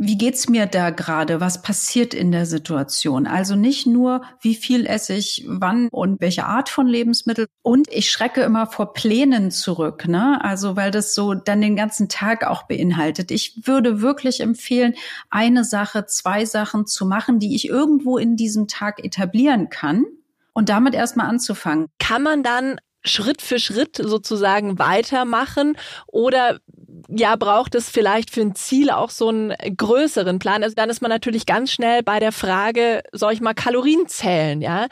[0.00, 1.40] wie geht's mir da gerade?
[1.40, 3.26] Was passiert in der Situation?
[3.26, 7.48] Also nicht nur, wie viel esse ich, wann und welche Art von Lebensmittel.
[7.62, 10.42] Und ich schrecke immer vor Plänen zurück, ne?
[10.44, 13.32] Also, weil das so dann den ganzen Tag auch beinhaltet.
[13.32, 14.94] Ich würde wirklich empfehlen,
[15.30, 20.04] eine Sache, zwei Sachen zu machen, die ich irgendwo in diesem Tag etablieren kann
[20.52, 21.88] und damit erstmal anzufangen.
[21.98, 26.60] Kann man dann Schritt für Schritt sozusagen weitermachen oder
[27.08, 30.62] ja, braucht es vielleicht für ein Ziel auch so einen größeren Plan?
[30.62, 34.60] Also dann ist man natürlich ganz schnell bei der Frage, soll ich mal Kalorien zählen,
[34.60, 34.86] ja?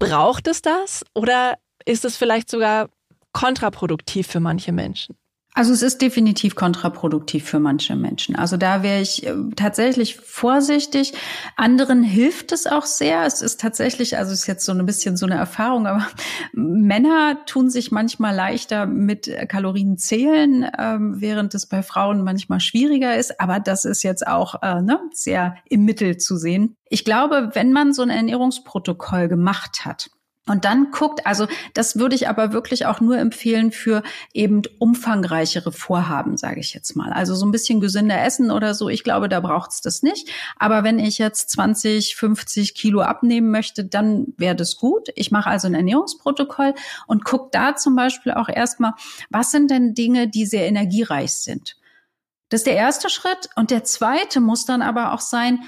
[0.00, 2.88] Braucht es das oder ist es vielleicht sogar
[3.32, 5.16] kontraproduktiv für manche Menschen?
[5.56, 8.34] Also es ist definitiv kontraproduktiv für manche Menschen.
[8.34, 11.12] Also da wäre ich äh, tatsächlich vorsichtig.
[11.56, 13.24] Anderen hilft es auch sehr.
[13.24, 16.08] Es ist tatsächlich, also es ist jetzt so ein bisschen so eine Erfahrung, aber
[16.52, 23.16] Männer tun sich manchmal leichter mit Kalorien zählen, ähm, während es bei Frauen manchmal schwieriger
[23.16, 23.40] ist.
[23.40, 26.76] Aber das ist jetzt auch äh, ne, sehr im Mittel zu sehen.
[26.88, 30.10] Ich glaube, wenn man so ein Ernährungsprotokoll gemacht hat,
[30.46, 34.02] und dann guckt, also das würde ich aber wirklich auch nur empfehlen für
[34.34, 37.12] eben umfangreichere Vorhaben, sage ich jetzt mal.
[37.14, 40.28] Also so ein bisschen gesünder essen oder so, ich glaube, da braucht's das nicht.
[40.58, 45.08] Aber wenn ich jetzt 20, 50 Kilo abnehmen möchte, dann wäre das gut.
[45.14, 46.74] Ich mache also ein Ernährungsprotokoll
[47.06, 48.92] und gucke da zum Beispiel auch erstmal,
[49.30, 51.76] was sind denn Dinge, die sehr energiereich sind.
[52.50, 53.48] Das ist der erste Schritt.
[53.56, 55.64] Und der zweite muss dann aber auch sein,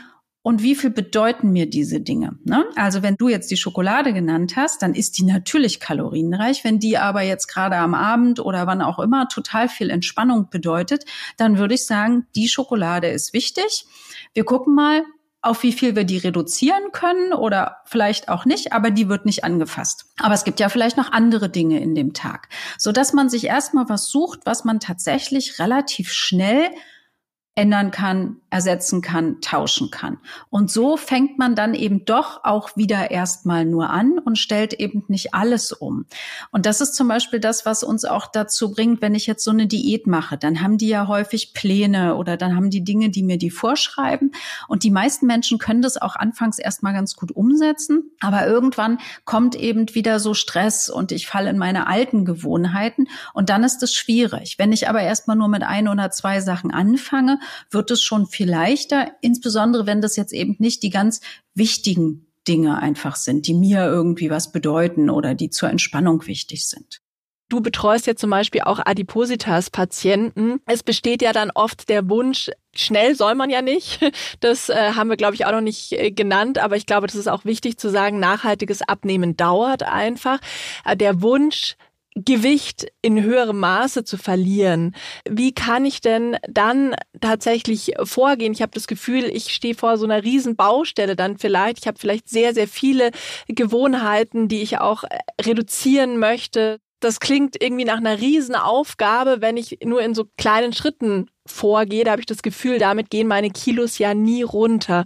[0.47, 2.39] und wie viel bedeuten mir diese Dinge?
[2.45, 2.67] Ne?
[2.77, 6.63] Also wenn du jetzt die Schokolade genannt hast, dann ist die natürlich kalorienreich.
[6.63, 11.05] Wenn die aber jetzt gerade am Abend oder wann auch immer total viel Entspannung bedeutet,
[11.37, 13.87] dann würde ich sagen, die Schokolade ist wichtig.
[14.35, 15.03] Wir gucken mal,
[15.43, 19.43] auf wie viel wir die reduzieren können oder vielleicht auch nicht, aber die wird nicht
[19.43, 20.13] angefasst.
[20.21, 23.47] Aber es gibt ja vielleicht noch andere Dinge in dem Tag, so dass man sich
[23.47, 26.71] erstmal was sucht, was man tatsächlich relativ schnell
[27.57, 30.19] ändern kann, ersetzen kann, tauschen kann.
[30.51, 35.05] Und so fängt man dann eben doch auch wieder erstmal nur an und stellt eben
[35.09, 36.07] nicht alles um.
[36.53, 39.51] Und das ist zum Beispiel das, was uns auch dazu bringt, wenn ich jetzt so
[39.51, 43.25] eine Diät mache, dann haben die ja häufig Pläne oder dann haben die Dinge, die
[43.25, 44.31] mir die vorschreiben.
[44.69, 48.13] Und die meisten Menschen können das auch anfangs erstmal ganz gut umsetzen.
[48.21, 53.09] Aber irgendwann kommt eben wieder so Stress und ich falle in meine alten Gewohnheiten.
[53.35, 54.57] Und dann ist es schwierig.
[54.59, 58.46] Wenn ich aber erstmal nur mit ein oder zwei Sachen anfange, wird es schon viel
[58.47, 61.21] leichter, insbesondere wenn das jetzt eben nicht die ganz
[61.55, 67.01] wichtigen Dinge einfach sind, die mir irgendwie was bedeuten oder die zur Entspannung wichtig sind.
[67.49, 70.61] Du betreust ja zum Beispiel auch Adipositas-Patienten.
[70.67, 74.01] Es besteht ja dann oft der Wunsch, schnell soll man ja nicht.
[74.41, 76.59] Das äh, haben wir, glaube ich, auch noch nicht äh, genannt.
[76.59, 80.41] Aber ich glaube, das ist auch wichtig zu sagen, nachhaltiges Abnehmen dauert einfach.
[80.85, 81.77] Äh, der Wunsch,
[82.17, 84.97] Gewicht in höherem Maße zu verlieren.
[85.29, 88.53] Wie kann ich denn dann tatsächlich vorgehen?
[88.53, 91.79] Ich habe das Gefühl, ich stehe vor so einer riesen Baustelle dann vielleicht.
[91.81, 93.11] Ich habe vielleicht sehr, sehr viele
[93.49, 95.05] Gewohnheiten, die ich auch
[95.45, 96.81] reduzieren möchte.
[97.01, 102.05] Das klingt irgendwie nach einer Riesenaufgabe, wenn ich nur in so kleinen Schritten vorgehe.
[102.05, 105.05] Da habe ich das Gefühl, damit gehen meine Kilos ja nie runter.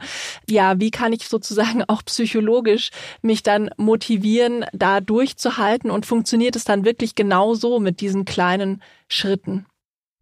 [0.48, 2.90] Ja, wie kann ich sozusagen auch psychologisch
[3.22, 8.82] mich dann motivieren, da durchzuhalten und funktioniert es dann wirklich genau so mit diesen kleinen
[9.08, 9.66] Schritten?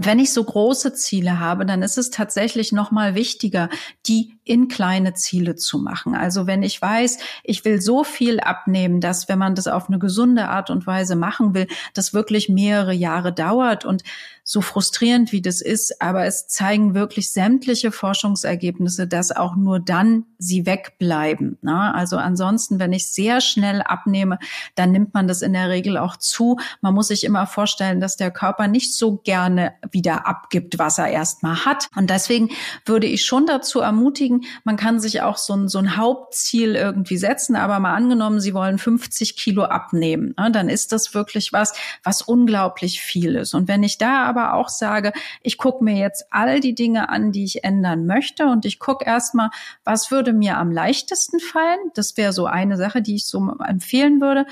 [0.00, 3.68] Wenn ich so große Ziele habe, dann ist es tatsächlich noch mal wichtiger,
[4.06, 6.14] die in kleine Ziele zu machen.
[6.14, 9.98] Also wenn ich weiß, ich will so viel abnehmen, dass wenn man das auf eine
[9.98, 14.02] gesunde Art und Weise machen will, das wirklich mehrere Jahre dauert und
[14.50, 20.24] so frustrierend wie das ist, aber es zeigen wirklich sämtliche Forschungsergebnisse, dass auch nur dann
[20.38, 21.58] sie wegbleiben.
[21.60, 21.94] Ne?
[21.94, 24.38] Also ansonsten, wenn ich sehr schnell abnehme,
[24.74, 26.56] dann nimmt man das in der Regel auch zu.
[26.80, 31.08] Man muss sich immer vorstellen, dass der Körper nicht so gerne wieder abgibt, was er
[31.08, 31.88] erstmal hat.
[31.94, 32.48] Und deswegen
[32.86, 37.18] würde ich schon dazu ermutigen, man kann sich auch so ein, so ein Hauptziel irgendwie
[37.18, 40.50] setzen, aber mal angenommen, Sie wollen 50 Kilo abnehmen, ne?
[40.50, 43.54] dann ist das wirklich was, was unglaublich viel ist.
[43.54, 47.08] Und wenn ich da aber aber auch sage, ich gucke mir jetzt all die Dinge
[47.08, 49.50] an, die ich ändern möchte und ich gucke erstmal,
[49.84, 51.78] was würde mir am leichtesten fallen.
[51.94, 54.46] Das wäre so eine Sache, die ich so empfehlen würde.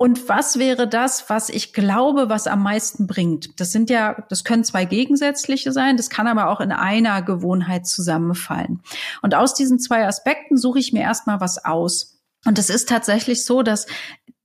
[0.00, 3.60] Und was wäre das, was ich glaube, was am meisten bringt?
[3.60, 7.86] Das sind ja, das können zwei gegensätzliche sein, das kann aber auch in einer Gewohnheit
[7.88, 8.80] zusammenfallen.
[9.22, 12.22] Und aus diesen zwei Aspekten suche ich mir erstmal was aus.
[12.46, 13.86] Und es ist tatsächlich so, dass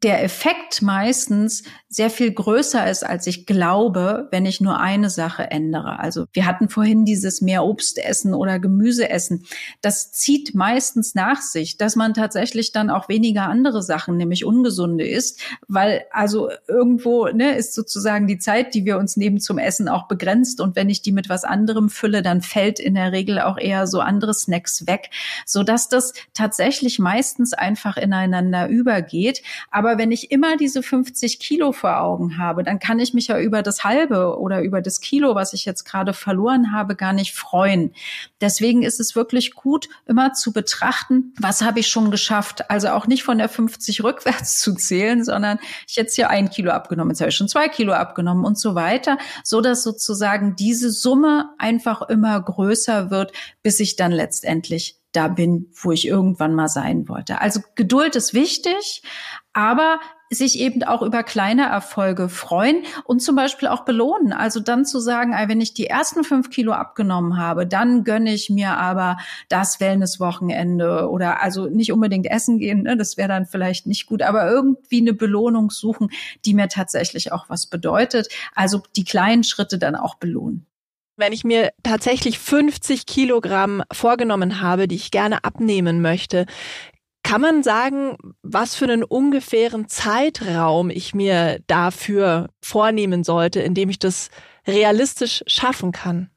[0.02, 5.52] der Effekt meistens sehr viel größer ist, als ich glaube, wenn ich nur eine Sache
[5.52, 6.00] ändere.
[6.00, 9.46] Also wir hatten vorhin dieses mehr Obst essen oder Gemüse essen.
[9.82, 15.08] Das zieht meistens nach sich, dass man tatsächlich dann auch weniger andere Sachen, nämlich ungesunde
[15.08, 19.88] isst, weil also irgendwo ne, ist sozusagen die Zeit, die wir uns nehmen zum Essen
[19.88, 20.62] auch begrenzt.
[20.62, 23.86] Und wenn ich die mit was anderem fülle, dann fällt in der Regel auch eher
[23.86, 25.12] so andere Snacks weg,
[25.46, 29.44] so dass das tatsächlich meistens einfach ineinander übergeht.
[29.70, 33.38] Aber wenn ich immer diese 50 Kilo vor Augen habe, dann kann ich mich ja
[33.38, 37.36] über das halbe oder über das Kilo, was ich jetzt gerade verloren habe, gar nicht
[37.36, 37.94] freuen.
[38.40, 42.70] Deswegen ist es wirklich gut, immer zu betrachten, was habe ich schon geschafft.
[42.72, 46.72] Also auch nicht von der 50 rückwärts zu zählen, sondern ich jetzt hier ein Kilo
[46.72, 50.90] abgenommen, jetzt habe ich schon zwei Kilo abgenommen und so weiter, so dass sozusagen diese
[50.90, 56.70] Summe einfach immer größer wird, bis ich dann letztendlich da bin, wo ich irgendwann mal
[56.70, 57.42] sein wollte.
[57.42, 59.04] Also Geduld ist wichtig,
[59.54, 64.34] aber sich eben auch über kleine Erfolge freuen und zum Beispiel auch belohnen.
[64.34, 68.50] Also dann zu sagen, wenn ich die ersten fünf Kilo abgenommen habe, dann gönne ich
[68.50, 69.18] mir aber
[69.50, 74.22] das Wellnesswochenende oder also nicht unbedingt essen gehen, ne, das wäre dann vielleicht nicht gut,
[74.22, 76.10] aber irgendwie eine Belohnung suchen,
[76.46, 78.30] die mir tatsächlich auch was bedeutet.
[78.56, 80.66] Also die kleinen Schritte dann auch belohnen.
[81.16, 86.48] Wenn ich mir tatsächlich 50 Kilogramm vorgenommen habe, die ich gerne abnehmen möchte,
[87.24, 94.00] kann man sagen, was für einen ungefähren Zeitraum ich mir dafür vornehmen sollte, indem ich
[94.00, 94.30] das
[94.68, 96.30] realistisch schaffen kann?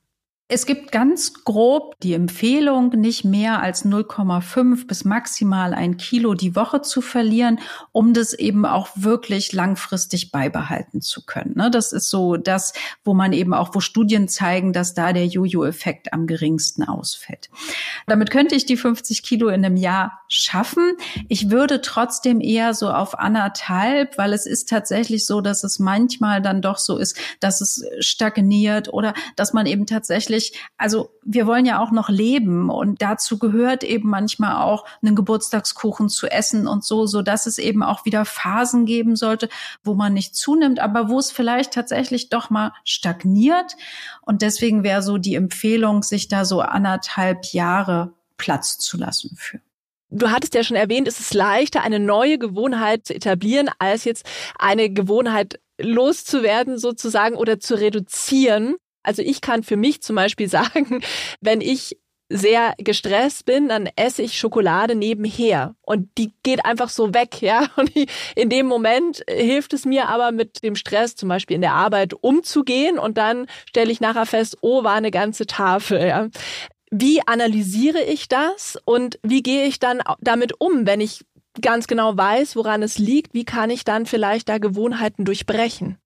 [0.49, 6.55] Es gibt ganz grob die Empfehlung, nicht mehr als 0,5 bis maximal ein Kilo die
[6.55, 7.59] Woche zu verlieren,
[7.91, 11.55] um das eben auch wirklich langfristig beibehalten zu können.
[11.57, 11.69] Ne?
[11.69, 16.13] Das ist so das, wo man eben auch, wo Studien zeigen, dass da der Jojo-Effekt
[16.13, 17.51] am geringsten ausfällt.
[18.07, 20.93] Damit könnte ich die 50 Kilo in einem Jahr schaffen.
[21.27, 26.41] Ich würde trotzdem eher so auf anderthalb, weil es ist tatsächlich so, dass es manchmal
[26.41, 31.47] dann doch so ist, dass es stagniert oder dass man eben tatsächlich wirklich, also wir
[31.47, 36.67] wollen ja auch noch leben und dazu gehört eben manchmal auch einen Geburtstagskuchen zu essen
[36.67, 39.49] und so, so dass es eben auch wieder Phasen geben sollte,
[39.83, 43.77] wo man nicht zunimmt, aber wo es vielleicht tatsächlich doch mal stagniert.
[44.23, 49.61] Und deswegen wäre so die Empfehlung, sich da so anderthalb Jahre Platz zu lassen für.
[50.11, 54.25] Du hattest ja schon erwähnt, es ist leichter, eine neue Gewohnheit zu etablieren, als jetzt
[54.57, 58.77] eine Gewohnheit loszuwerden sozusagen oder zu reduzieren.
[59.07, 61.03] Also ich kann für mich zum Beispiel sagen,
[61.41, 61.97] wenn ich
[62.29, 67.69] sehr gestresst bin, dann esse ich Schokolade nebenher und die geht einfach so weg, ja.
[67.77, 67.93] Und
[68.35, 72.15] in dem Moment hilft es mir aber mit dem Stress zum Beispiel in der Arbeit
[72.15, 76.29] umzugehen und dann stelle ich nachher fest, oh, war eine ganze Tafel, ja.
[76.91, 81.25] Wie analysiere ich das und wie gehe ich dann damit um, wenn ich
[81.61, 83.35] ganz genau weiß, woran es liegt?
[83.35, 85.99] Wie kann ich dann vielleicht da Gewohnheiten durchbrechen?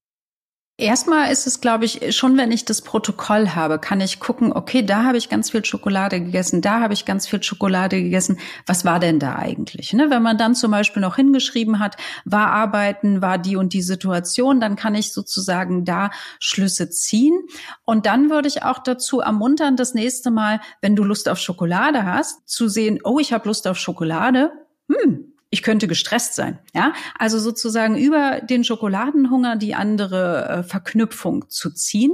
[0.80, 4.82] Erstmal ist es, glaube ich, schon, wenn ich das Protokoll habe, kann ich gucken, okay,
[4.82, 8.38] da habe ich ganz viel Schokolade gegessen, da habe ich ganz viel Schokolade gegessen.
[8.64, 9.92] Was war denn da eigentlich?
[9.92, 10.08] Ne?
[10.08, 14.58] Wenn man dann zum Beispiel noch hingeschrieben hat, war arbeiten, war die und die Situation,
[14.58, 17.38] dann kann ich sozusagen da Schlüsse ziehen.
[17.84, 22.06] Und dann würde ich auch dazu ermuntern, das nächste Mal, wenn du Lust auf Schokolade
[22.06, 24.50] hast, zu sehen, oh, ich habe Lust auf Schokolade.
[24.90, 26.58] Hm, ich könnte gestresst sein.
[26.74, 32.12] Ja, also sozusagen über den Schokoladenhunger die andere äh, Verknüpfung zu ziehen.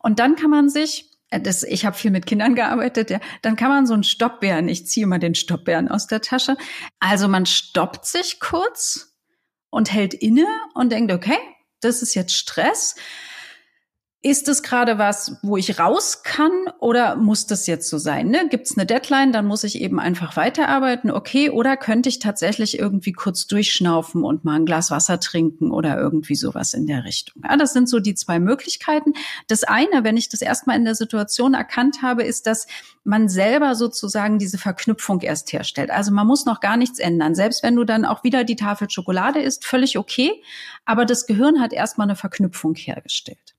[0.00, 3.56] Und dann kann man sich äh, das, ich habe viel mit Kindern gearbeitet, ja, dann
[3.56, 6.56] kann man so einen Stoppbären, ich ziehe immer den Stoppbären aus der Tasche.
[6.98, 9.14] Also man stoppt sich kurz
[9.70, 11.38] und hält inne und denkt, okay,
[11.80, 12.96] das ist jetzt Stress.
[14.20, 16.50] Ist es gerade was, wo ich raus kann
[16.80, 18.30] oder muss das jetzt so sein?
[18.30, 18.48] Ne?
[18.48, 22.80] Gibt es eine Deadline, dann muss ich eben einfach weiterarbeiten, okay, oder könnte ich tatsächlich
[22.80, 27.44] irgendwie kurz durchschnaufen und mal ein Glas Wasser trinken oder irgendwie sowas in der Richtung.
[27.48, 29.12] Ja, das sind so die zwei Möglichkeiten.
[29.46, 32.66] Das eine, wenn ich das erstmal in der Situation erkannt habe, ist, dass
[33.04, 35.92] man selber sozusagen diese Verknüpfung erst herstellt.
[35.92, 37.36] Also man muss noch gar nichts ändern.
[37.36, 40.42] Selbst wenn du dann auch wieder die Tafel Schokolade isst, völlig okay.
[40.84, 43.54] Aber das Gehirn hat erstmal eine Verknüpfung hergestellt.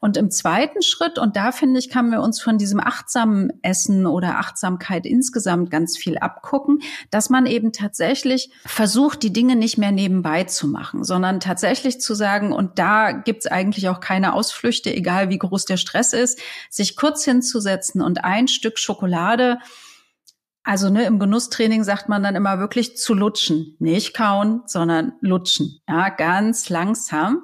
[0.00, 4.06] Und im zweiten Schritt, und da finde ich, kann wir uns von diesem achtsamen Essen
[4.06, 9.92] oder Achtsamkeit insgesamt ganz viel abgucken, dass man eben tatsächlich versucht, die Dinge nicht mehr
[9.92, 15.28] nebenbei zu machen, sondern tatsächlich zu sagen, und da gibt's eigentlich auch keine Ausflüchte, egal
[15.28, 16.40] wie groß der Stress ist,
[16.70, 19.58] sich kurz hinzusetzen und ein Stück Schokolade
[20.64, 25.80] also ne, im Genusstraining sagt man dann immer wirklich zu lutschen, nicht kauen, sondern lutschen,
[25.88, 27.42] ja, ganz langsam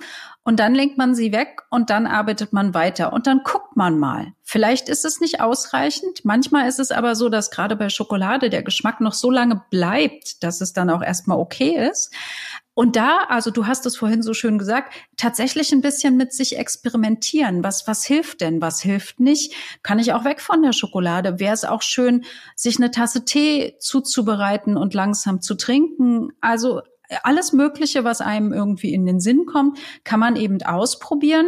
[0.49, 3.99] und dann lenkt man sie weg und dann arbeitet man weiter und dann guckt man
[3.99, 4.33] mal.
[4.43, 6.25] Vielleicht ist es nicht ausreichend.
[6.25, 10.43] Manchmal ist es aber so, dass gerade bei Schokolade der Geschmack noch so lange bleibt,
[10.43, 12.15] dass es dann auch erstmal okay ist.
[12.73, 16.57] Und da, also du hast es vorhin so schön gesagt, tatsächlich ein bisschen mit sich
[16.57, 17.63] experimentieren.
[17.63, 18.63] Was, was hilft denn?
[18.63, 19.53] Was hilft nicht?
[19.83, 21.41] Kann ich auch weg von der Schokolade?
[21.41, 22.25] Wäre es auch schön,
[22.57, 26.31] sich eine Tasse Tee zuzubereiten und langsam zu trinken?
[26.41, 26.81] Also
[27.23, 31.47] alles Mögliche, was einem irgendwie in den Sinn kommt, kann man eben ausprobieren.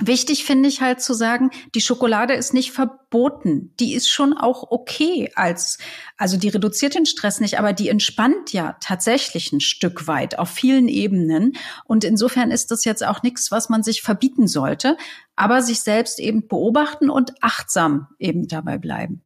[0.00, 3.74] Wichtig finde ich halt zu sagen, die Schokolade ist nicht verboten.
[3.80, 5.78] Die ist schon auch okay als,
[6.16, 10.50] also die reduziert den Stress nicht, aber die entspannt ja tatsächlich ein Stück weit auf
[10.50, 11.56] vielen Ebenen.
[11.84, 14.96] Und insofern ist das jetzt auch nichts, was man sich verbieten sollte,
[15.34, 19.24] aber sich selbst eben beobachten und achtsam eben dabei bleiben.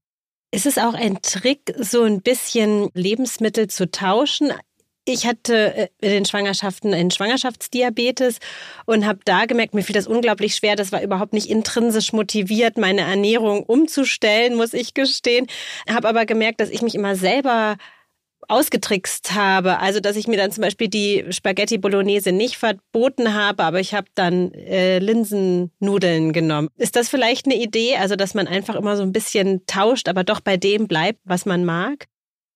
[0.54, 4.52] Ist es auch ein Trick, so ein bisschen Lebensmittel zu tauschen?
[5.04, 8.38] Ich hatte äh, in den Schwangerschaften einen Schwangerschaftsdiabetes
[8.86, 10.76] und habe da gemerkt, mir fiel das unglaublich schwer.
[10.76, 15.48] Das war überhaupt nicht intrinsisch motiviert, meine Ernährung umzustellen, muss ich gestehen.
[15.90, 17.76] Habe aber gemerkt, dass ich mich immer selber
[18.48, 19.78] ausgetrickst habe.
[19.78, 23.94] Also, dass ich mir dann zum Beispiel die Spaghetti Bolognese nicht verboten habe, aber ich
[23.94, 26.68] habe dann äh, Linsennudeln genommen.
[26.76, 27.96] Ist das vielleicht eine Idee?
[27.96, 31.46] Also, dass man einfach immer so ein bisschen tauscht, aber doch bei dem bleibt, was
[31.46, 32.06] man mag?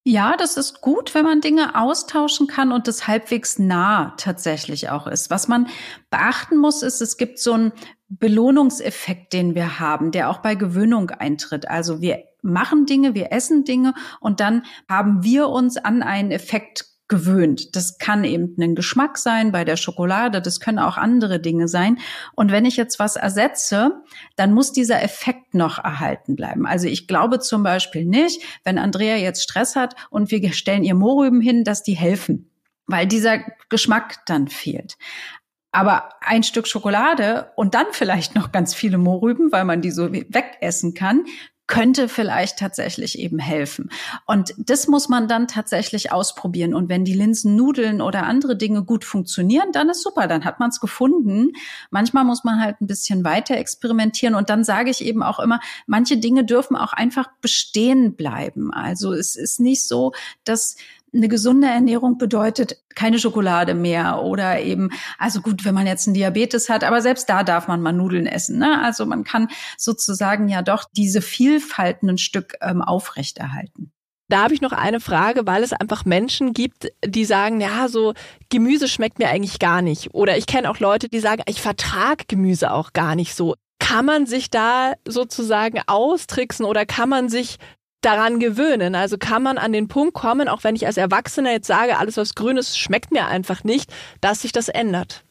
[0.09, 5.09] Ja, das ist gut, wenn man Dinge austauschen kann und das halbwegs nah tatsächlich auch
[5.09, 5.31] ist.
[5.31, 5.67] Was man
[6.11, 7.73] beachten muss, ist, es gibt so einen
[8.09, 11.69] Belohnungseffekt, den wir haben, der auch bei Gewöhnung eintritt.
[11.69, 16.85] Also wir machen Dinge, wir essen Dinge und dann haben wir uns an einen Effekt
[17.09, 17.77] gewöhnt.
[17.77, 21.99] Das kann eben ein Geschmack sein bei der Schokolade, das können auch andere Dinge sein.
[22.35, 23.93] Und wenn ich jetzt was ersetze,
[24.35, 26.67] dann muss dieser Effekt noch erhalten bleiben.
[26.67, 30.95] Also ich glaube zum Beispiel nicht, wenn Andrea jetzt Stress hat und wir stellen ihr
[30.95, 32.51] Mohrrüben hin, dass die helfen,
[32.87, 33.39] weil dieser
[33.69, 34.97] Geschmack dann fehlt.
[35.71, 40.11] Aber ein Stück Schokolade und dann vielleicht noch ganz viele Mohrrüben, weil man die so
[40.13, 41.25] wegessen kann,
[41.67, 43.91] könnte vielleicht tatsächlich eben helfen.
[44.25, 46.75] Und das muss man dann tatsächlich ausprobieren.
[46.75, 50.71] Und wenn die Linsennudeln oder andere Dinge gut funktionieren, dann ist super, dann hat man
[50.71, 51.53] es gefunden.
[51.91, 54.35] Manchmal muss man halt ein bisschen weiter experimentieren.
[54.35, 58.73] Und dann sage ich eben auch immer, manche Dinge dürfen auch einfach bestehen bleiben.
[58.73, 60.13] Also es ist nicht so,
[60.45, 60.77] dass
[61.15, 66.15] eine gesunde Ernährung bedeutet keine Schokolade mehr oder eben, also gut, wenn man jetzt einen
[66.15, 68.59] Diabetes hat, aber selbst da darf man mal Nudeln essen.
[68.59, 68.83] Ne?
[68.83, 69.49] Also man kann
[69.79, 73.93] sozusagen ja doch diese Vielfalt ein Stück ähm, aufrechterhalten.
[74.29, 78.13] Da habe ich noch eine Frage, weil es einfach Menschen gibt, die sagen, ja, so
[78.49, 80.15] Gemüse schmeckt mir eigentlich gar nicht.
[80.15, 83.55] Oder ich kenne auch Leute, die sagen, ich vertrag Gemüse auch gar nicht so.
[83.79, 87.59] Kann man sich da sozusagen austricksen oder kann man sich
[88.07, 88.95] daran gewöhnen.
[88.95, 92.17] Also kann man an den Punkt kommen, auch wenn ich als Erwachsener jetzt sage, alles
[92.17, 95.26] was grün ist, schmeckt mir einfach nicht, dass sich das ändert.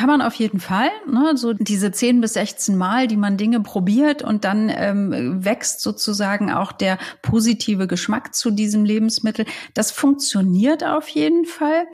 [0.00, 0.88] Kann man auf jeden Fall.
[1.06, 1.32] Ne?
[1.36, 6.50] So diese 10 bis 16 Mal, die man Dinge probiert und dann ähm, wächst sozusagen
[6.50, 9.44] auch der positive Geschmack zu diesem Lebensmittel.
[9.74, 11.84] Das funktioniert auf jeden Fall.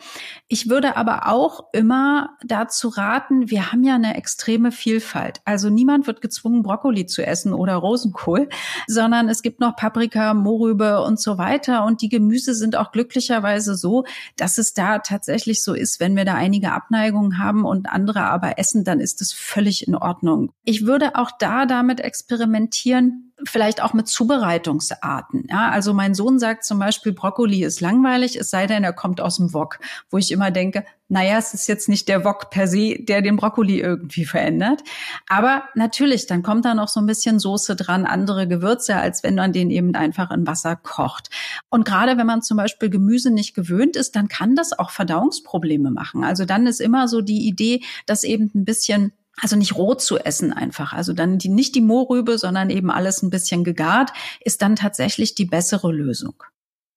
[0.46, 5.40] Ich würde aber auch immer dazu raten, wir haben ja eine extreme Vielfalt.
[5.44, 8.48] Also niemand wird gezwungen, Brokkoli zu essen oder Rosenkohl,
[8.86, 11.84] sondern es gibt noch Paprika, Mohrrübe und so weiter.
[11.84, 14.04] Und die Gemüse sind auch glücklicherweise so,
[14.36, 18.59] dass es da tatsächlich so ist, wenn wir da einige Abneigungen haben und andere aber
[18.59, 20.53] essen, dann ist es völlig in Ordnung.
[20.64, 25.47] Ich würde auch da damit experimentieren, vielleicht auch mit Zubereitungsarten.
[25.51, 29.20] Ja, also mein Sohn sagt zum Beispiel, Brokkoli ist langweilig, es sei denn, er kommt
[29.20, 29.78] aus dem Wok,
[30.11, 33.37] wo ich immer denke, naja, es ist jetzt nicht der Wok per se, der den
[33.37, 34.82] Brokkoli irgendwie verändert.
[35.28, 39.37] Aber natürlich, dann kommt da noch so ein bisschen Soße dran, andere Gewürze, als wenn
[39.37, 41.28] man den eben einfach in Wasser kocht.
[41.68, 45.91] Und gerade wenn man zum Beispiel Gemüse nicht gewöhnt ist, dann kann das auch Verdauungsprobleme
[45.91, 46.24] machen.
[46.24, 50.18] Also dann ist immer so die Idee, dass eben ein bisschen also nicht roh zu
[50.18, 50.93] essen einfach.
[50.93, 54.11] Also dann die, nicht die Mohrrübe, sondern eben alles ein bisschen gegart,
[54.41, 56.43] ist dann tatsächlich die bessere Lösung.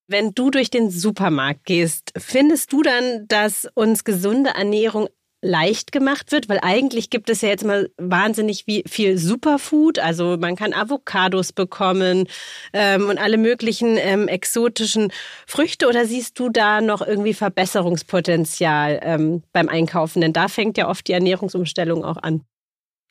[0.08, 5.08] Wenn du durch den Supermarkt gehst, findest du dann, dass uns gesunde Ernährung
[5.42, 10.00] leicht gemacht wird, weil eigentlich gibt es ja jetzt mal wahnsinnig viel Superfood.
[10.00, 12.28] Also man kann Avocados bekommen
[12.74, 15.12] ähm, und alle möglichen ähm, exotischen
[15.48, 15.88] Früchte.
[15.88, 20.22] Oder siehst du da noch irgendwie Verbesserungspotenzial ähm, beim Einkaufen?
[20.22, 22.42] Denn da fängt ja oft die Ernährungsumstellung auch an.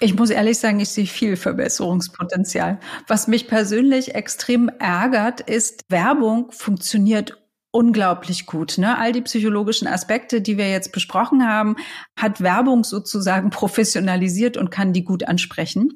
[0.01, 2.79] Ich muss ehrlich sagen, ich sehe viel Verbesserungspotenzial.
[3.09, 7.37] Was mich persönlich extrem ärgert, ist, Werbung funktioniert
[7.71, 8.79] unglaublich gut.
[8.79, 8.99] Ne?
[8.99, 11.77] All die psychologischen Aspekte, die wir jetzt besprochen haben,
[12.16, 15.93] hat Werbung sozusagen professionalisiert und kann die gut ansprechen.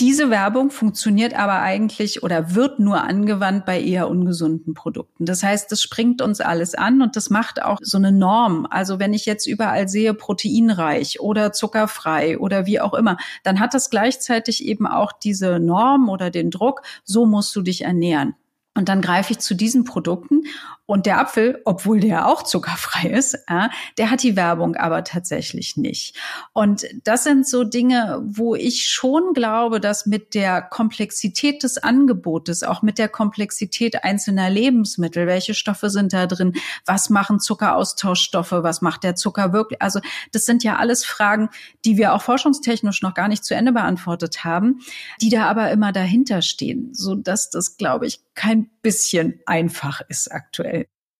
[0.00, 5.26] Diese Werbung funktioniert aber eigentlich oder wird nur angewandt bei eher ungesunden Produkten.
[5.26, 8.64] Das heißt, das springt uns alles an und das macht auch so eine Norm.
[8.70, 13.74] Also wenn ich jetzt überall sehe proteinreich oder zuckerfrei oder wie auch immer, dann hat
[13.74, 18.36] das gleichzeitig eben auch diese Norm oder den Druck, so musst du dich ernähren.
[18.78, 20.44] Und dann greife ich zu diesen Produkten
[20.88, 23.68] und der Apfel, obwohl der auch zuckerfrei ist, äh,
[23.98, 26.16] der hat die Werbung aber tatsächlich nicht.
[26.54, 32.62] Und das sind so Dinge, wo ich schon glaube, dass mit der Komplexität des Angebotes,
[32.62, 36.54] auch mit der Komplexität einzelner Lebensmittel, welche Stoffe sind da drin,
[36.86, 40.00] was machen Zuckeraustauschstoffe, was macht der Zucker wirklich, also
[40.32, 41.50] das sind ja alles Fragen,
[41.84, 44.80] die wir auch forschungstechnisch noch gar nicht zu Ende beantwortet haben,
[45.20, 50.32] die da aber immer dahinter stehen, so dass das, glaube ich, kein bisschen einfach ist
[50.32, 50.77] aktuell.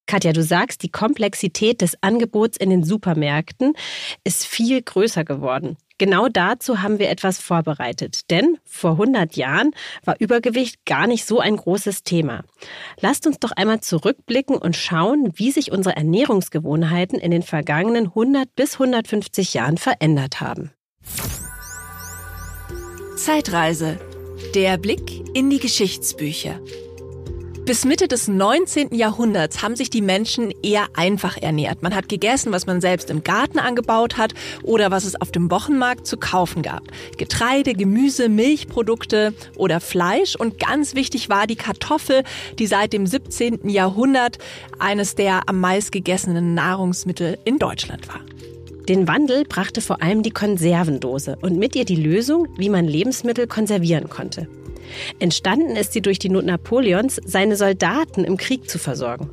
[0.08, 3.74] Katja, du sagst, die Komplexität des Angebots in den Supermärkten
[4.24, 5.76] ist viel größer geworden.
[5.98, 9.72] Genau dazu haben wir etwas vorbereitet, denn vor 100 Jahren
[10.04, 12.44] war Übergewicht gar nicht so ein großes Thema.
[13.00, 18.54] Lasst uns doch einmal zurückblicken und schauen, wie sich unsere Ernährungsgewohnheiten in den vergangenen 100
[18.56, 20.70] bis 150 Jahren verändert haben.
[23.16, 23.98] Zeitreise.
[24.54, 26.60] Der Blick in die Geschichtsbücher.
[27.68, 28.94] Bis Mitte des 19.
[28.94, 31.82] Jahrhunderts haben sich die Menschen eher einfach ernährt.
[31.82, 35.50] Man hat gegessen, was man selbst im Garten angebaut hat oder was es auf dem
[35.50, 36.84] Wochenmarkt zu kaufen gab.
[37.18, 40.34] Getreide, Gemüse, Milchprodukte oder Fleisch.
[40.34, 42.22] Und ganz wichtig war die Kartoffel,
[42.58, 43.68] die seit dem 17.
[43.68, 44.38] Jahrhundert
[44.78, 48.22] eines der am meist gegessenen Nahrungsmittel in Deutschland war.
[48.88, 53.46] Den Wandel brachte vor allem die Konservendose und mit ihr die Lösung, wie man Lebensmittel
[53.46, 54.48] konservieren konnte.
[55.18, 59.30] Entstanden ist sie durch die Not Napoleons, seine Soldaten im Krieg zu versorgen.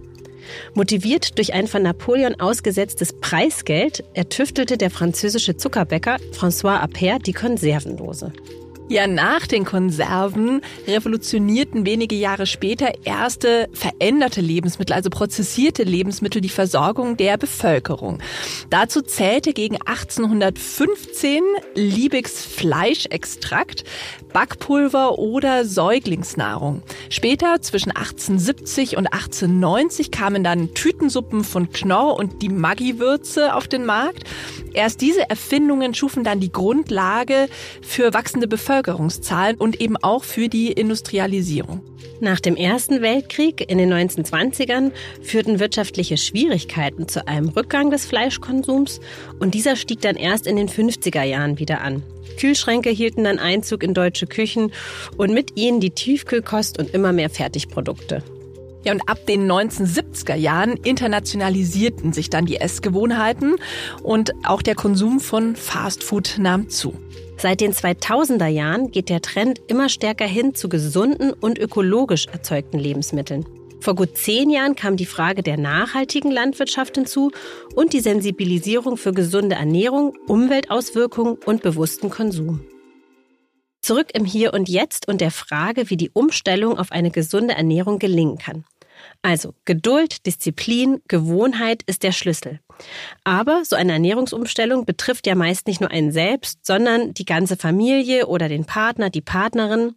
[0.74, 8.32] Motiviert durch ein von Napoleon ausgesetztes Preisgeld ertüftelte der französische Zuckerbäcker François Appert die Konservendose.
[8.88, 16.50] Ja, nach den Konserven revolutionierten wenige Jahre später erste veränderte Lebensmittel, also prozessierte Lebensmittel, die
[16.50, 18.20] Versorgung der Bevölkerung.
[18.70, 21.42] Dazu zählte gegen 1815
[21.74, 23.86] Liebigs Fleischextrakt,
[24.34, 26.84] Backpulver oder Säuglingsnahrung.
[27.10, 33.86] Später, zwischen 1870 und 1890, kamen dann Tütensuppen von Knorr und die Maggi-Würze auf den
[33.86, 34.26] Markt.
[34.74, 37.48] Erst diese Erfindungen schufen dann die Grundlage
[37.82, 41.82] für wachsende Bevölkerungszahlen und eben auch für die Industrialisierung.
[42.20, 49.00] Nach dem Ersten Weltkrieg in den 1920ern führten wirtschaftliche Schwierigkeiten zu einem Rückgang des Fleischkonsums
[49.40, 52.04] und dieser stieg dann erst in den 50er Jahren wieder an.
[52.38, 54.72] Kühlschränke hielten dann Einzug in deutsche Küchen
[55.18, 58.24] und mit ihnen die Tiefkühlkost und immer mehr Fertigprodukte.
[58.84, 63.56] Ja, und ab den 1970er Jahren internationalisierten sich dann die Essgewohnheiten
[64.04, 66.94] und auch der Konsum von Fastfood nahm zu.
[67.38, 72.80] Seit den 2000er Jahren geht der Trend immer stärker hin zu gesunden und ökologisch erzeugten
[72.80, 73.46] Lebensmitteln.
[73.82, 77.32] Vor gut zehn Jahren kam die Frage der nachhaltigen Landwirtschaft hinzu
[77.76, 82.62] und die Sensibilisierung für gesunde Ernährung, Umweltauswirkungen und bewussten Konsum.
[83.82, 88.00] Zurück im Hier und Jetzt und der Frage, wie die Umstellung auf eine gesunde Ernährung
[88.00, 88.66] gelingen kann.
[89.26, 92.60] Also Geduld, Disziplin, Gewohnheit ist der Schlüssel.
[93.24, 98.28] Aber so eine Ernährungsumstellung betrifft ja meist nicht nur einen selbst, sondern die ganze Familie
[98.28, 99.96] oder den Partner, die Partnerin.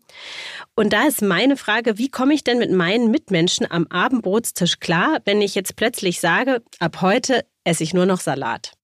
[0.76, 5.18] Und da ist meine Frage, wie komme ich denn mit meinen Mitmenschen am Abendbrotstisch klar,
[5.26, 8.77] wenn ich jetzt plötzlich sage, ab heute esse ich nur noch Salat?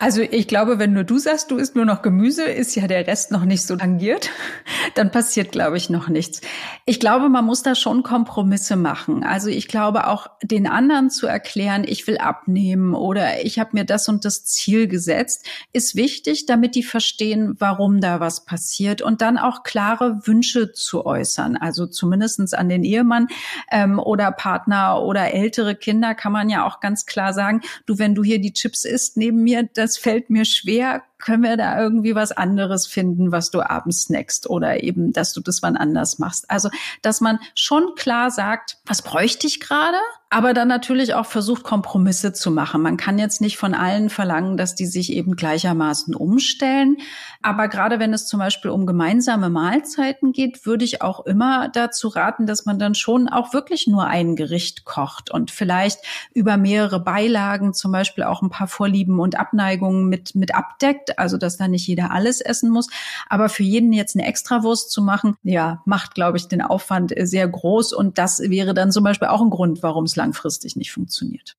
[0.00, 3.08] Also ich glaube, wenn nur du sagst, du isst nur noch Gemüse, ist ja der
[3.08, 4.30] Rest noch nicht so tangiert,
[4.94, 6.40] dann passiert, glaube ich, noch nichts.
[6.84, 9.24] Ich glaube, man muss da schon Kompromisse machen.
[9.24, 13.84] Also ich glaube auch den anderen zu erklären, ich will abnehmen oder ich habe mir
[13.84, 19.20] das und das Ziel gesetzt, ist wichtig, damit die verstehen, warum da was passiert und
[19.20, 21.56] dann auch klare Wünsche zu äußern.
[21.56, 23.26] Also zumindestens an den Ehemann
[23.72, 28.14] ähm, oder Partner oder ältere Kinder kann man ja auch ganz klar sagen, du, wenn
[28.14, 32.14] du hier die Chips isst neben mir, das fällt mir schwer, können wir da irgendwie
[32.14, 36.50] was anderes finden, was du abends snackst oder eben, dass du das wann anders machst.
[36.50, 36.68] Also,
[37.02, 39.98] dass man schon klar sagt, was bräuchte ich gerade?
[40.30, 42.82] Aber dann natürlich auch versucht, Kompromisse zu machen.
[42.82, 46.98] Man kann jetzt nicht von allen verlangen, dass die sich eben gleichermaßen umstellen.
[47.42, 52.08] Aber gerade wenn es zum Beispiel um gemeinsame Mahlzeiten geht, würde ich auch immer dazu
[52.08, 56.00] raten, dass man dann schon auch wirklich nur ein Gericht kocht und vielleicht
[56.34, 61.36] über mehrere Beilagen zum Beispiel auch ein paar Vorlieben und Abneigungen mit, mit abdeckt also
[61.38, 62.88] dass da nicht jeder alles essen muss.
[63.28, 67.48] Aber für jeden jetzt eine Extrawurst zu machen, ja, macht, glaube ich, den Aufwand sehr
[67.48, 67.92] groß.
[67.92, 71.56] Und das wäre dann zum Beispiel auch ein Grund, warum es langfristig nicht funktioniert.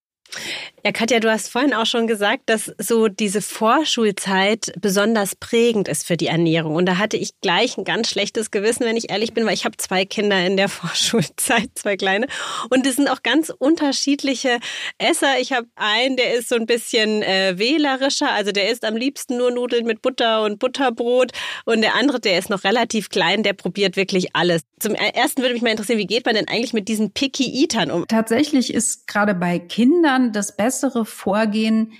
[0.85, 6.07] Ja, Katja, du hast vorhin auch schon gesagt, dass so diese Vorschulzeit besonders prägend ist
[6.07, 6.75] für die Ernährung.
[6.75, 9.65] Und da hatte ich gleich ein ganz schlechtes Gewissen, wenn ich ehrlich bin, weil ich
[9.65, 12.27] habe zwei Kinder in der Vorschulzeit, zwei kleine.
[12.69, 14.59] Und es sind auch ganz unterschiedliche
[14.99, 15.39] Esser.
[15.41, 19.37] Ich habe einen, der ist so ein bisschen äh, wählerischer, also der isst am liebsten
[19.37, 21.33] nur Nudeln mit Butter und Butterbrot.
[21.65, 24.61] Und der andere, der ist noch relativ klein, der probiert wirklich alles.
[24.79, 27.91] Zum ersten würde mich mal interessieren, wie geht man denn eigentlich mit diesen Picky Eatern
[27.91, 28.07] um?
[28.07, 31.93] Tatsächlich ist gerade bei Kindern das Beste, bessere Vorgehen,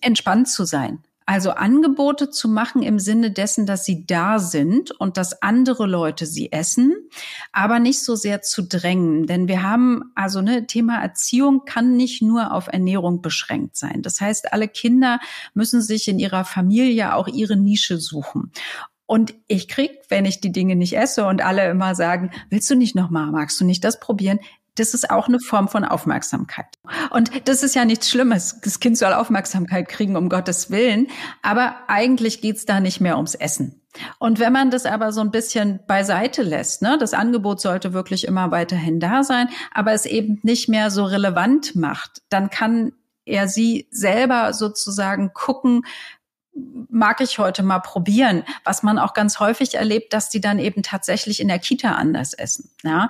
[0.00, 1.00] entspannt zu sein.
[1.26, 6.26] Also Angebote zu machen im Sinne dessen, dass sie da sind und dass andere Leute
[6.26, 6.94] sie essen,
[7.50, 9.26] aber nicht so sehr zu drängen.
[9.26, 14.02] Denn wir haben, also ne, Thema Erziehung kann nicht nur auf Ernährung beschränkt sein.
[14.02, 15.18] Das heißt, alle Kinder
[15.54, 18.52] müssen sich in ihrer Familie auch ihre Nische suchen.
[19.06, 22.74] Und ich krieg, wenn ich die Dinge nicht esse und alle immer sagen, willst du
[22.74, 24.40] nicht nochmal, magst du nicht das probieren?
[24.76, 26.66] Das ist auch eine Form von Aufmerksamkeit.
[27.10, 28.60] Und das ist ja nichts Schlimmes.
[28.62, 31.08] Das Kind soll Aufmerksamkeit kriegen, um Gottes Willen.
[31.42, 33.80] Aber eigentlich geht's da nicht mehr ums Essen.
[34.18, 38.26] Und wenn man das aber so ein bisschen beiseite lässt, ne, das Angebot sollte wirklich
[38.26, 42.92] immer weiterhin da sein, aber es eben nicht mehr so relevant macht, dann kann
[43.24, 45.86] er sie selber sozusagen gucken,
[46.54, 50.82] mag ich heute mal probieren, was man auch ganz häufig erlebt, dass die dann eben
[50.82, 52.70] tatsächlich in der Kita anders essen.
[52.82, 53.08] Ja?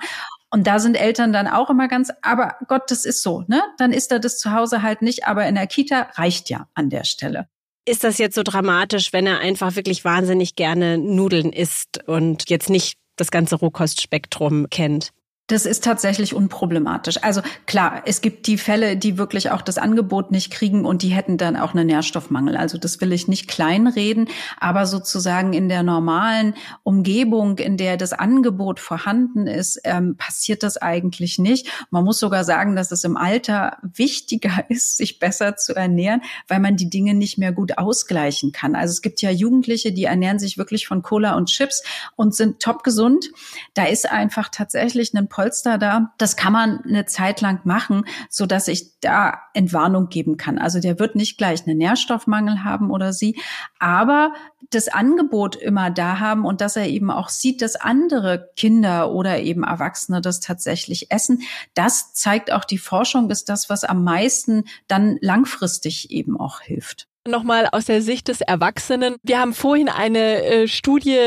[0.55, 3.61] Und da sind Eltern dann auch immer ganz, aber Gott, das ist so, ne?
[3.77, 6.89] Dann ist er das zu Hause halt nicht, aber in der Kita reicht ja an
[6.89, 7.49] der Stelle.
[7.83, 12.69] Ist das jetzt so dramatisch, wenn er einfach wirklich wahnsinnig gerne Nudeln isst und jetzt
[12.69, 15.11] nicht das ganze Rohkostspektrum kennt?
[15.47, 17.21] Das ist tatsächlich unproblematisch.
[17.21, 21.09] Also klar, es gibt die Fälle, die wirklich auch das Angebot nicht kriegen und die
[21.09, 22.57] hätten dann auch einen Nährstoffmangel.
[22.57, 24.27] Also das will ich nicht kleinreden,
[24.59, 30.77] aber sozusagen in der normalen Umgebung, in der das Angebot vorhanden ist, ähm, passiert das
[30.77, 31.67] eigentlich nicht.
[31.91, 36.59] Man muss sogar sagen, dass es im Alter wichtiger ist, sich besser zu ernähren, weil
[36.59, 38.73] man die Dinge nicht mehr gut ausgleichen kann.
[38.73, 41.83] Also es gibt ja Jugendliche, die ernähren sich wirklich von Cola und Chips
[42.15, 43.29] und sind top gesund.
[43.75, 46.13] Da ist einfach tatsächlich ein Polster da.
[46.17, 50.57] Das kann man eine Zeit lang machen, so dass ich da Entwarnung geben kann.
[50.57, 53.37] Also der wird nicht gleich einen Nährstoffmangel haben oder sie,
[53.77, 54.31] aber
[54.69, 59.39] das Angebot immer da haben und dass er eben auch sieht, dass andere Kinder oder
[59.39, 61.41] eben Erwachsene das tatsächlich essen.
[61.73, 67.09] Das zeigt auch die Forschung, ist das, was am meisten dann langfristig eben auch hilft.
[67.27, 69.15] Nochmal aus der Sicht des Erwachsenen.
[69.23, 71.17] Wir haben vorhin eine äh, Studie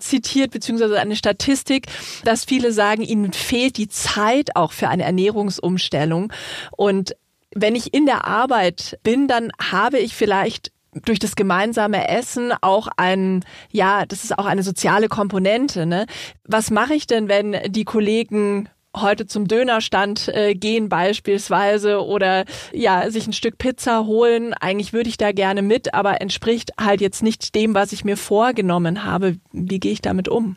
[0.00, 1.86] zitiert, beziehungsweise eine Statistik,
[2.24, 6.30] dass viele sagen, ihnen fehlt die Zeit auch für eine Ernährungsumstellung.
[6.76, 7.16] Und
[7.54, 12.88] wenn ich in der Arbeit bin, dann habe ich vielleicht durch das gemeinsame Essen auch
[12.98, 15.86] ein, ja, das ist auch eine soziale Komponente.
[15.86, 16.04] Ne?
[16.44, 23.10] Was mache ich denn, wenn die Kollegen heute zum Dönerstand äh, gehen beispielsweise oder ja,
[23.10, 24.54] sich ein Stück Pizza holen.
[24.54, 28.16] Eigentlich würde ich da gerne mit, aber entspricht halt jetzt nicht dem, was ich mir
[28.16, 29.36] vorgenommen habe.
[29.52, 30.56] Wie gehe ich damit um?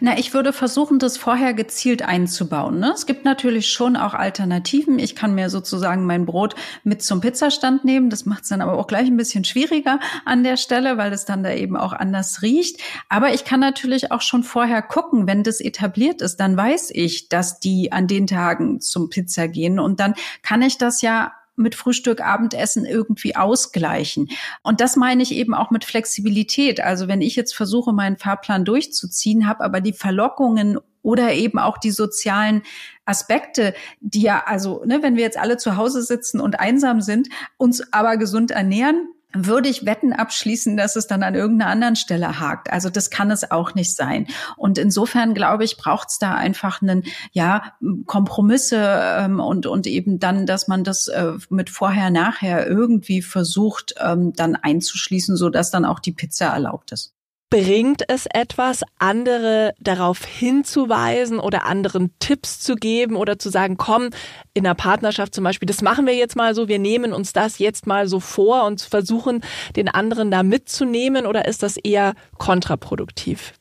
[0.00, 2.78] Na, ich würde versuchen, das vorher gezielt einzubauen.
[2.78, 2.92] Ne?
[2.94, 4.98] Es gibt natürlich schon auch Alternativen.
[4.98, 6.54] Ich kann mir sozusagen mein Brot
[6.84, 8.10] mit zum Pizzastand nehmen.
[8.10, 11.24] Das macht es dann aber auch gleich ein bisschen schwieriger an der Stelle, weil es
[11.24, 12.80] dann da eben auch anders riecht.
[13.08, 17.28] Aber ich kann natürlich auch schon vorher gucken, wenn das etabliert ist, dann weiß ich,
[17.28, 21.74] dass die an den Tagen zum Pizza gehen und dann kann ich das ja mit
[21.74, 24.28] Frühstück, Abendessen irgendwie ausgleichen.
[24.62, 26.80] Und das meine ich eben auch mit Flexibilität.
[26.80, 31.78] Also wenn ich jetzt versuche, meinen Fahrplan durchzuziehen, habe aber die Verlockungen oder eben auch
[31.78, 32.62] die sozialen
[33.04, 37.28] Aspekte, die ja, also, ne, wenn wir jetzt alle zu Hause sitzen und einsam sind,
[37.56, 42.40] uns aber gesund ernähren, würde ich Wetten abschließen, dass es dann an irgendeiner anderen Stelle
[42.40, 42.72] hakt.
[42.72, 44.26] Also das kann es auch nicht sein.
[44.56, 47.72] Und insofern glaube ich, braucht es da einfach einen, ja,
[48.06, 53.94] Kompromisse ähm, und, und eben dann, dass man das äh, mit vorher, nachher irgendwie versucht,
[54.00, 57.14] ähm, dann einzuschließen, so dass dann auch die Pizza erlaubt ist.
[57.50, 64.10] Bringt es etwas, andere darauf hinzuweisen oder anderen Tipps zu geben oder zu sagen, komm,
[64.54, 67.58] in der Partnerschaft zum Beispiel, das machen wir jetzt mal so, wir nehmen uns das
[67.58, 69.42] jetzt mal so vor und versuchen,
[69.74, 73.52] den anderen da mitzunehmen oder ist das eher kontraproduktiv?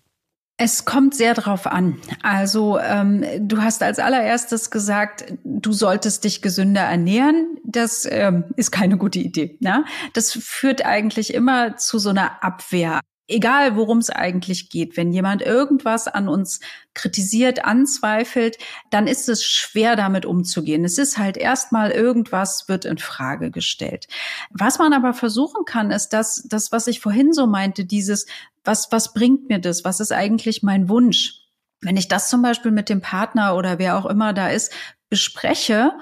[0.61, 1.99] Es kommt sehr drauf an.
[2.21, 7.57] Also ähm, du hast als allererstes gesagt, du solltest dich gesünder ernähren.
[7.63, 9.57] Das ähm, ist keine gute Idee.
[9.61, 9.85] Ne?
[10.13, 12.99] Das führt eigentlich immer zu so einer Abwehr
[13.29, 16.59] egal worum es eigentlich geht, wenn jemand irgendwas an uns
[16.93, 18.57] kritisiert, anzweifelt,
[18.89, 20.83] dann ist es schwer damit umzugehen.
[20.83, 24.07] Es ist halt erstmal irgendwas wird in Frage gestellt.
[24.49, 28.25] Was man aber versuchen kann, ist das, das, was ich vorhin so meinte, dieses,
[28.63, 29.85] was, was bringt mir das?
[29.85, 31.35] Was ist eigentlich mein Wunsch?
[31.81, 34.73] Wenn ich das zum Beispiel mit dem Partner oder wer auch immer da ist,
[35.09, 35.93] bespreche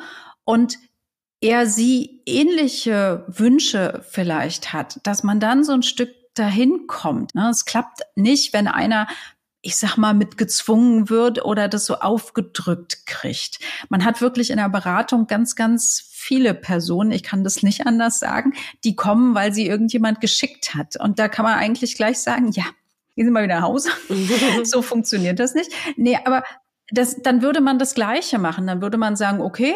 [0.44, 0.78] und
[1.40, 7.36] er sie ähnliche Wünsche vielleicht hat, dass man dann so ein Stück dahin kommt.
[7.36, 7.50] Ne?
[7.50, 9.08] Es klappt nicht, wenn einer
[9.62, 13.60] ich sag mal, mit gezwungen wird oder das so aufgedrückt kriegt.
[13.90, 18.20] Man hat wirklich in der Beratung ganz, ganz viele Personen, ich kann das nicht anders
[18.20, 20.96] sagen, die kommen, weil sie irgendjemand geschickt hat.
[20.96, 22.64] Und da kann man eigentlich gleich sagen, ja,
[23.16, 23.90] gehen Sie mal wieder nach Hause.
[24.64, 25.72] so funktioniert das nicht.
[25.98, 26.44] Nee, aber
[26.92, 28.68] das, dann würde man das Gleiche machen.
[28.68, 29.74] Dann würde man sagen, okay,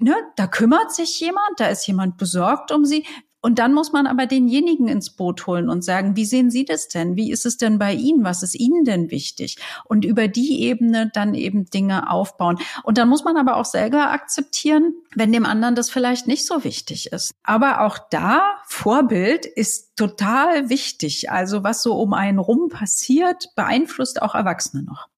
[0.00, 3.04] ne, da kümmert sich jemand, da ist jemand besorgt um sie.
[3.40, 6.88] Und dann muss man aber denjenigen ins Boot holen und sagen, wie sehen Sie das
[6.88, 7.16] denn?
[7.16, 8.24] Wie ist es denn bei Ihnen?
[8.24, 9.58] Was ist Ihnen denn wichtig?
[9.84, 12.58] Und über die Ebene dann eben Dinge aufbauen.
[12.82, 16.64] Und dann muss man aber auch selber akzeptieren, wenn dem anderen das vielleicht nicht so
[16.64, 17.32] wichtig ist.
[17.44, 21.30] Aber auch da, Vorbild ist total wichtig.
[21.30, 25.08] Also was so um einen rum passiert, beeinflusst auch Erwachsene noch.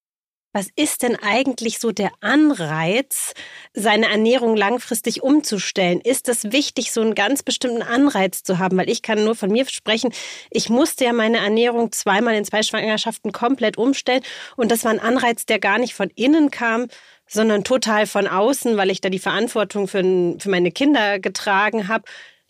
[0.52, 3.34] Was ist denn eigentlich so der Anreiz,
[3.72, 6.00] seine Ernährung langfristig umzustellen?
[6.00, 8.76] Ist es wichtig, so einen ganz bestimmten Anreiz zu haben?
[8.76, 10.12] Weil ich kann nur von mir sprechen,
[10.50, 14.24] ich musste ja meine Ernährung zweimal in zwei Schwangerschaften komplett umstellen.
[14.56, 16.88] Und das war ein Anreiz, der gar nicht von innen kam,
[17.28, 22.02] sondern total von außen, weil ich da die Verantwortung für, für meine Kinder getragen habe.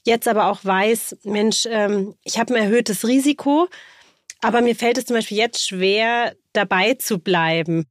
[0.07, 3.68] Jetzt aber auch weiß, Mensch, ähm, ich habe ein erhöhtes Risiko.
[4.40, 7.86] Aber mir fällt es zum Beispiel jetzt schwer, dabei zu bleiben.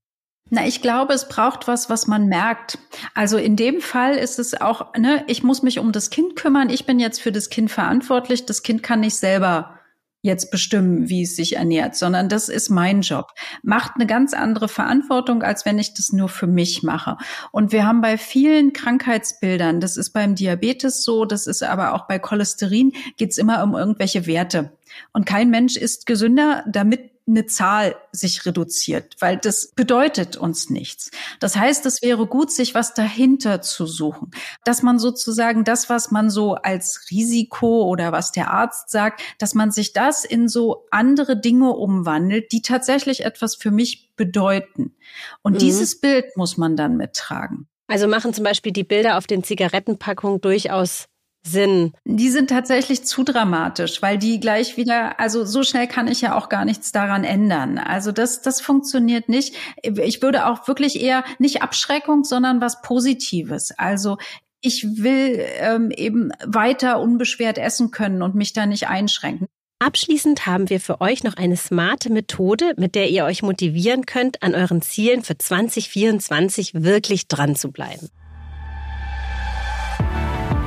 [0.52, 2.80] Na, ich glaube, es braucht was, was man merkt.
[3.14, 6.70] Also in dem Fall ist es auch, ne, ich muss mich um das Kind kümmern.
[6.70, 8.46] Ich bin jetzt für das Kind verantwortlich.
[8.46, 9.80] Das Kind kann nicht selber
[10.22, 13.32] jetzt bestimmen, wie es sich ernährt, sondern das ist mein Job.
[13.64, 17.18] Macht eine ganz andere Verantwortung, als wenn ich das nur für mich mache.
[17.52, 22.08] Und wir haben bei vielen Krankheitsbildern, das ist beim Diabetes so, das ist aber auch
[22.08, 24.74] bei Cholesterin, geht's immer um irgendwelche Werte.
[25.14, 31.12] Und kein Mensch ist gesünder, damit eine Zahl sich reduziert, weil das bedeutet uns nichts.
[31.40, 34.32] Das heißt, es wäre gut, sich was dahinter zu suchen,
[34.66, 39.54] dass man sozusagen das, was man so als Risiko oder was der Arzt sagt, dass
[39.54, 44.96] man sich das in so andere Dinge umwandelt, die tatsächlich etwas für mich bedeuten.
[45.42, 45.60] Und mhm.
[45.60, 47.68] dieses Bild muss man dann mittragen.
[47.88, 51.09] Also machen zum Beispiel die Bilder auf den Zigarettenpackungen durchaus
[51.44, 51.94] Sinn.
[52.06, 56.36] Die sind tatsächlich zu dramatisch, weil die gleich wieder, also so schnell kann ich ja
[56.36, 57.78] auch gar nichts daran ändern.
[57.78, 59.56] Also das, das funktioniert nicht.
[59.82, 63.72] Ich würde auch wirklich eher nicht Abschreckung, sondern was Positives.
[63.78, 64.18] Also
[64.62, 69.48] ich will ähm, eben weiter unbeschwert essen können und mich da nicht einschränken.
[69.82, 74.44] Abschließend haben wir für euch noch eine smarte Methode, mit der ihr euch motivieren könnt,
[74.44, 78.10] an euren Zielen für 2024 wirklich dran zu bleiben.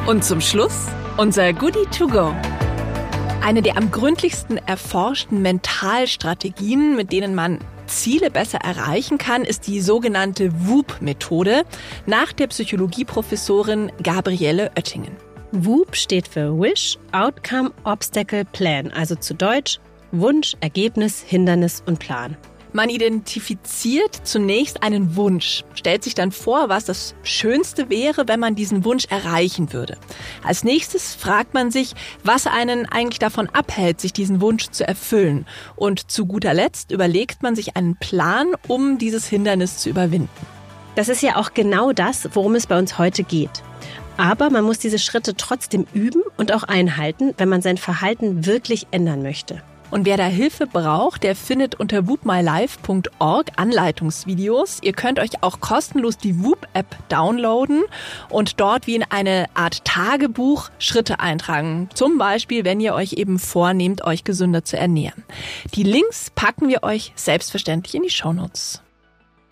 [0.05, 2.35] Und zum Schluss unser Goodie to go.
[3.41, 9.81] Eine der am gründlichsten erforschten Mentalstrategien, mit denen man Ziele besser erreichen kann, ist die
[9.81, 11.63] sogenannte WOOP-Methode
[12.07, 15.17] nach der Psychologieprofessorin Gabriele Oettingen.
[15.53, 19.79] WOOP steht für Wish, Outcome, Obstacle, Plan, also zu Deutsch
[20.13, 22.37] Wunsch, Ergebnis, Hindernis und Plan.
[22.75, 28.55] Man identifiziert zunächst einen Wunsch, stellt sich dann vor, was das Schönste wäre, wenn man
[28.55, 29.99] diesen Wunsch erreichen würde.
[30.43, 31.93] Als nächstes fragt man sich,
[32.25, 35.45] was einen eigentlich davon abhält, sich diesen Wunsch zu erfüllen.
[35.77, 40.31] Und zu guter Letzt überlegt man sich einen Plan, um dieses Hindernis zu überwinden.
[40.95, 43.63] Das ist ja auch genau das, worum es bei uns heute geht.
[44.17, 48.87] Aber man muss diese Schritte trotzdem üben und auch einhalten, wenn man sein Verhalten wirklich
[48.93, 49.63] ändern möchte.
[49.93, 54.79] Und wer da Hilfe braucht, der findet unter whoopmylife.org Anleitungsvideos.
[54.81, 57.83] Ihr könnt euch auch kostenlos die Whoop-App downloaden
[58.31, 61.91] und dort wie in eine Art Tagebuch Schritte eintragen.
[61.93, 65.25] Zum Beispiel, wenn ihr euch eben vornehmt, euch gesünder zu ernähren.
[65.75, 68.82] Die Links packen wir euch selbstverständlich in die Shownotes.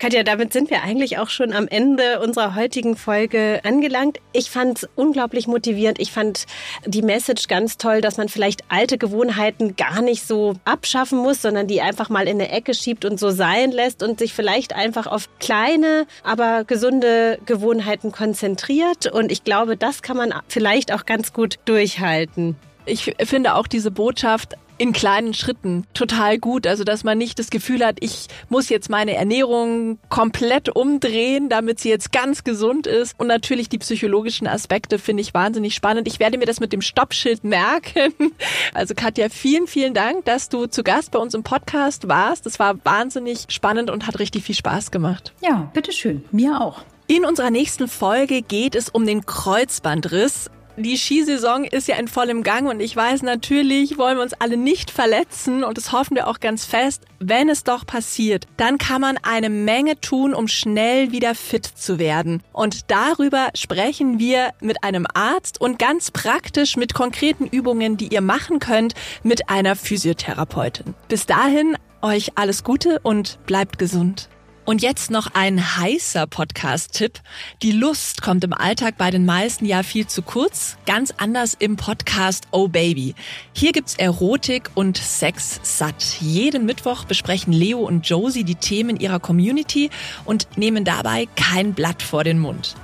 [0.01, 4.17] Katja, damit sind wir eigentlich auch schon am Ende unserer heutigen Folge angelangt.
[4.33, 5.99] Ich fand es unglaublich motivierend.
[5.99, 6.47] Ich fand
[6.87, 11.67] die Message ganz toll, dass man vielleicht alte Gewohnheiten gar nicht so abschaffen muss, sondern
[11.67, 15.05] die einfach mal in eine Ecke schiebt und so sein lässt und sich vielleicht einfach
[15.05, 19.05] auf kleine, aber gesunde Gewohnheiten konzentriert.
[19.05, 22.55] Und ich glaube, das kann man vielleicht auch ganz gut durchhalten.
[22.87, 26.65] Ich finde auch diese Botschaft, in kleinen Schritten total gut.
[26.65, 31.79] Also, dass man nicht das Gefühl hat, ich muss jetzt meine Ernährung komplett umdrehen, damit
[31.79, 33.13] sie jetzt ganz gesund ist.
[33.19, 36.07] Und natürlich die psychologischen Aspekte finde ich wahnsinnig spannend.
[36.07, 38.11] Ich werde mir das mit dem Stoppschild merken.
[38.73, 42.45] Also, Katja, vielen, vielen Dank, dass du zu Gast bei uns im Podcast warst.
[42.45, 45.33] Das war wahnsinnig spannend und hat richtig viel Spaß gemacht.
[45.41, 46.23] Ja, bitteschön.
[46.31, 46.81] Mir auch.
[47.07, 52.43] In unserer nächsten Folge geht es um den Kreuzbandriss die Skisaison ist ja in vollem
[52.43, 56.27] Gang und ich weiß natürlich, wollen wir uns alle nicht verletzen und das hoffen wir
[56.27, 57.03] auch ganz fest.
[57.19, 61.99] Wenn es doch passiert, dann kann man eine Menge tun, um schnell wieder fit zu
[61.99, 62.41] werden.
[62.53, 68.21] Und darüber sprechen wir mit einem Arzt und ganz praktisch mit konkreten Übungen, die ihr
[68.21, 68.93] machen könnt,
[69.23, 70.95] mit einer Physiotherapeutin.
[71.07, 74.29] Bis dahin euch alles Gute und bleibt gesund.
[74.71, 77.19] Und jetzt noch ein heißer Podcast-Tipp.
[77.61, 80.77] Die Lust kommt im Alltag bei den meisten ja viel zu kurz.
[80.85, 83.13] Ganz anders im Podcast Oh Baby.
[83.51, 86.15] Hier gibt's Erotik und Sex satt.
[86.21, 89.89] Jeden Mittwoch besprechen Leo und Josie die Themen ihrer Community
[90.23, 92.75] und nehmen dabei kein Blatt vor den Mund.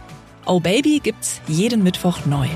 [0.45, 2.49] Oh Baby gibt's jeden Mittwoch neu.